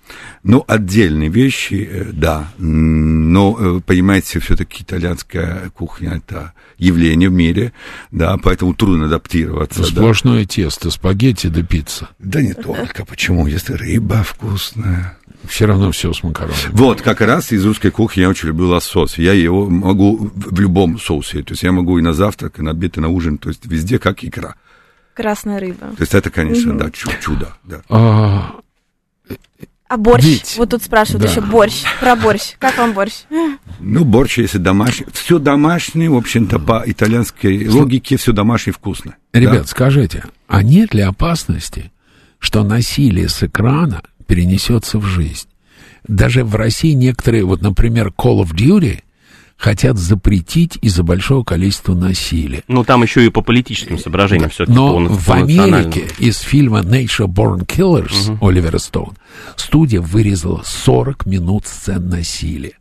[0.42, 2.50] Ну, отдельные вещи, э, да.
[2.58, 7.72] Но, э, понимаете, все-таки итальянская кухня– это явление в мире,
[8.10, 9.80] да, поэтому трудно адаптироваться.
[9.82, 9.86] да.
[9.86, 12.08] Сплошное тесто, спагетти да пицца.
[12.18, 13.04] Да не только.
[13.04, 13.46] Почему?
[13.46, 15.16] Если рыба вкусная.
[15.48, 16.58] Все равно все с макаронами.
[16.72, 19.16] Вот, как раз из русской кухни я очень люблю лосось.
[19.16, 21.42] Я его могу в в любом соусе.
[21.42, 23.38] То есть я могу и на завтрак, и на обед, и на ужин.
[23.38, 24.56] То есть везде как икра.
[25.14, 25.88] Красная рыба.
[25.96, 27.52] То есть это, конечно, да, чу- чудо.
[27.64, 27.82] Да.
[27.88, 28.52] А,
[29.88, 30.24] А борщ?
[30.24, 31.28] Ведь- Вот тут спрашивают Да.
[31.30, 31.82] еще борщ.
[31.98, 32.54] Про борщ.
[32.60, 33.24] Как вам борщ?
[33.80, 35.06] Ну, борщ, если домашний.
[35.12, 39.16] Все домашнее, в общем-то, по итальянской логике, все домашнее вкусно.
[39.32, 39.64] ребят, Да.
[39.64, 41.90] скажите, а нет ли опасности,
[42.38, 45.48] что насилие с экрана перенесется в жизнь?
[46.06, 49.00] Даже в России некоторые, вот, например, Call of Duty
[49.60, 52.64] хотят запретить из-за большого количества насилия.
[52.66, 54.76] Ну, там еще и по политическим соображениям все-таки.
[54.76, 59.16] Но в Америке из фильма Nature Born Killers Оливера Стоун
[59.56, 62.72] студия вырезала 40 минут сцен насилия.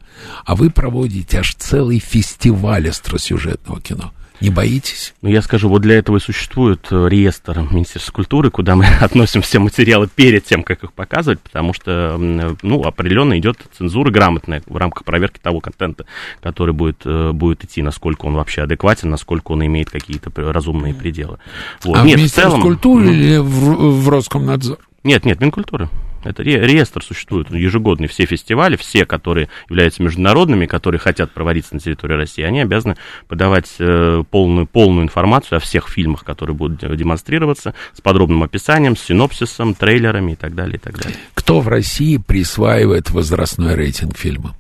[0.46, 4.14] А вы проводите аж целый фестиваль остросюжетного кино.
[4.42, 5.14] Не боитесь?
[5.22, 9.42] Ну, я скажу, вот для этого и существует э, реестр Министерства культуры, куда мы относим
[9.42, 14.64] все материалы перед тем, как их показывать, потому что, м, ну, определенно идет цензура грамотная
[14.66, 16.06] в рамках проверки того контента,
[16.42, 21.38] который будет, э, будет идти, насколько он вообще адекватен, насколько он имеет какие-то разумные пределы.
[21.84, 21.98] Вот.
[21.98, 24.78] а в Нет, в Министерстве целом- культуры ну, или в, в Роскомнадзор?
[25.04, 25.90] Нет, нет, Минкультуры.
[26.24, 28.08] Это ре- реестр существует, ежегодный.
[28.08, 32.98] Все фестивали, все, которые являются международными, которые хотят проводиться на территории России, они обязаны
[33.28, 38.98] подавать э, полную, полную информацию о всех фильмах, которые будут де- демонстрироваться, с подробным описанием,
[38.98, 41.18] с синопсисом, трейлерами и так далее, и так далее.
[41.34, 44.56] Кто в России присваивает возрастной рейтинг фильма?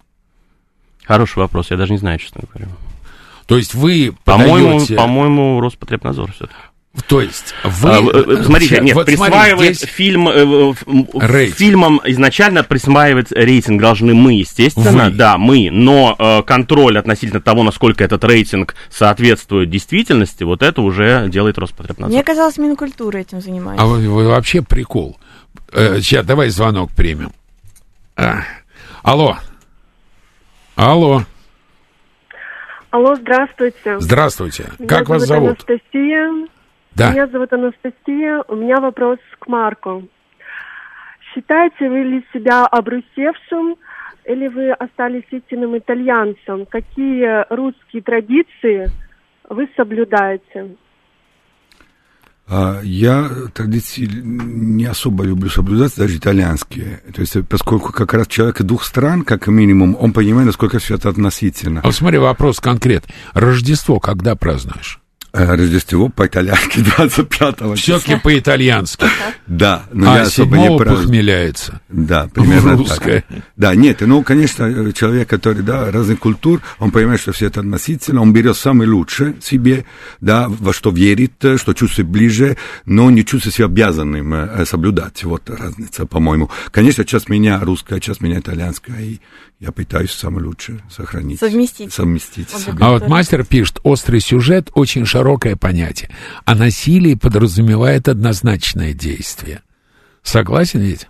[1.04, 2.72] Хороший вопрос, я даже не знаю, честно говоря.
[3.48, 4.96] То есть вы По-моему, подаете...
[4.96, 6.60] по-моему, Роспотребнадзор все-таки.
[7.08, 7.90] То есть вы...
[7.90, 10.74] А, э, Смотрите, Сейчас, нет, вот присваивает здесь- фильм, э, э,
[11.14, 11.58] Рейтинг.
[11.58, 15.12] фильмам изначально присваивать рейтинг должны мы, естественно, Вы.
[15.12, 21.28] да, мы, но э, контроль относительно того, насколько этот рейтинг соответствует действительности, вот это уже
[21.30, 22.14] делает Роспотребнадзор.
[22.14, 23.84] Мне казалось, Минкультура этим занимается.
[23.84, 25.18] А вы, вы вообще прикол.
[25.72, 27.32] Э, сейчас, давай звонок примем.
[28.16, 28.44] А.
[29.04, 29.38] Алло.
[30.76, 31.24] Алло.
[32.92, 34.00] Алло, здравствуйте.
[34.00, 34.66] Здравствуйте.
[34.80, 35.60] Меня как вас зовут?
[35.68, 36.48] Анастасия.
[36.96, 37.12] Да.
[37.12, 38.44] Меня зовут Анастасия.
[38.48, 40.08] У меня вопрос к Марку.
[41.34, 43.76] Считаете вы ли себя обрусевшим
[44.26, 46.66] или вы остались истинным итальянцем?
[46.66, 48.90] Какие русские традиции
[49.50, 50.76] вы соблюдаете?
[52.52, 57.02] А, Я традиции не особо люблю соблюдать, даже итальянские.
[57.14, 61.10] То есть, поскольку как раз человек двух стран, как минимум, он понимает, насколько все это
[61.10, 61.82] относительно.
[61.82, 63.06] А вот смотри, вопрос конкрет.
[63.34, 65.00] Рождество когда празднуешь?
[65.32, 67.76] Э, Рождество по-итальянски 25-го.
[67.76, 69.06] Все-таки по-итальянски.
[69.46, 71.82] Да, но я А особо не похмеляется.
[71.88, 73.24] Да, примерно Русское.
[73.30, 73.40] так.
[73.56, 77.60] Да, нет, ну, конечно, э, человек, который, да, разных культур, он понимает, что все это
[77.60, 79.86] относительно, он берет самое лучшее себе,
[80.20, 85.24] да, во что верит, э, что чувствует ближе, но не чувствует себя обязанным соблюдать.
[85.24, 86.50] Вот разница, по-моему.
[86.72, 89.20] Конечно, часть меня русская, часть меня итальянская, и
[89.60, 91.40] я пытаюсь самое лучшее сохранить.
[91.40, 91.94] Совместить.
[91.94, 92.50] Совместить.
[92.50, 92.78] Себе.
[92.80, 96.10] А вот мастер пишет, острый сюжет очень широкое понятие,
[96.46, 99.62] а насилие подразумевает однозначное действие.
[100.24, 101.08] Согласен ведь?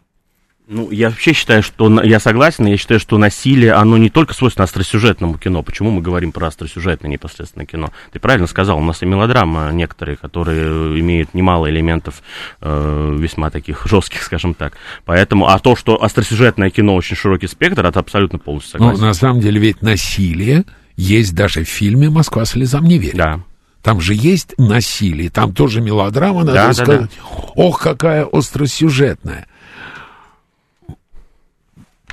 [0.72, 4.65] Ну, я вообще считаю, что я согласен, я считаю, что насилие, оно не только свойственно
[4.65, 5.63] остросюжетному кино.
[5.63, 7.91] Почему мы говорим про остросюжетное непосредственно кино?
[8.11, 12.22] Ты правильно сказал, у нас и мелодрамы некоторые, которые имеют немало элементов
[12.61, 14.74] э, весьма таких жестких, скажем так.
[15.05, 19.05] Поэтому, а то, что остросюжетное кино очень широкий спектр, это абсолютно полностью Ну, согласен.
[19.07, 20.65] на самом деле ведь насилие
[20.95, 23.17] есть даже в фильме «Москва слезам не верит».
[23.17, 23.39] Да.
[23.82, 27.11] Там же есть насилие, там тоже мелодрама, надо Да, да, сказать.
[27.55, 29.47] Ох, какая остросюжетная.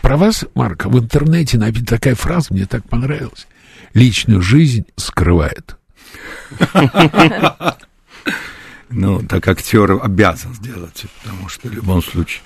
[0.06, 3.48] Про вас, Марк, в интернете написана такая фраза, мне так понравилась.
[3.92, 5.76] Личную жизнь скрывает.
[8.88, 12.40] Ну, так актер обязан сделать, потому что в любом случае,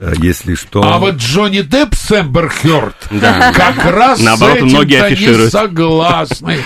[0.00, 0.82] э, если что...
[0.82, 3.52] А вот Джонни Депп с Эмбер Хёрд Да.
[3.52, 5.52] как раз Наоборот, с многие этим-то не афишируют.
[5.52, 6.64] согласны.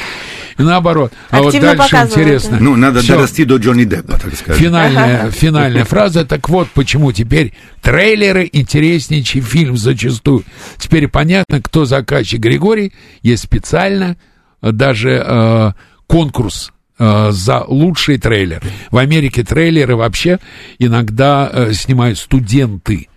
[0.58, 1.12] И наоборот.
[1.30, 2.58] А вот Активно дальше интересно.
[2.60, 3.14] Ну, надо Всё.
[3.14, 4.60] дорасти до Джонни Деппа, так сказать.
[4.60, 6.24] Финальная, финальная фраза.
[6.24, 10.44] Так вот, почему теперь трейлеры интереснее, чем фильм зачастую.
[10.78, 12.92] Теперь понятно, кто заказчик Григорий.
[13.22, 14.16] Есть специально
[14.60, 15.72] э, даже э,
[16.06, 18.62] конкурс э, за лучший трейлер.
[18.90, 20.38] В Америке трейлеры вообще
[20.78, 23.08] иногда э, снимают студенты.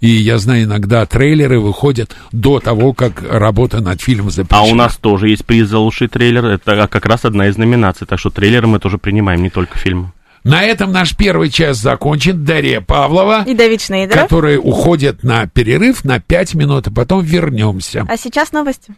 [0.00, 4.68] И я знаю, иногда трейлеры выходят до того, как работа над фильмом запрещена.
[4.68, 6.44] А у нас тоже есть приз за лучший трейлер.
[6.44, 8.06] Это как раз одна из номинаций.
[8.06, 10.12] Так что трейлеры мы тоже принимаем, не только фильмы.
[10.44, 12.44] На этом наш первый час закончен.
[12.44, 14.24] Дарья Павлова, И Давид Шнейдеров.
[14.24, 18.04] которые уходят на перерыв на 5 минут, а потом вернемся.
[18.06, 18.94] А сейчас новости.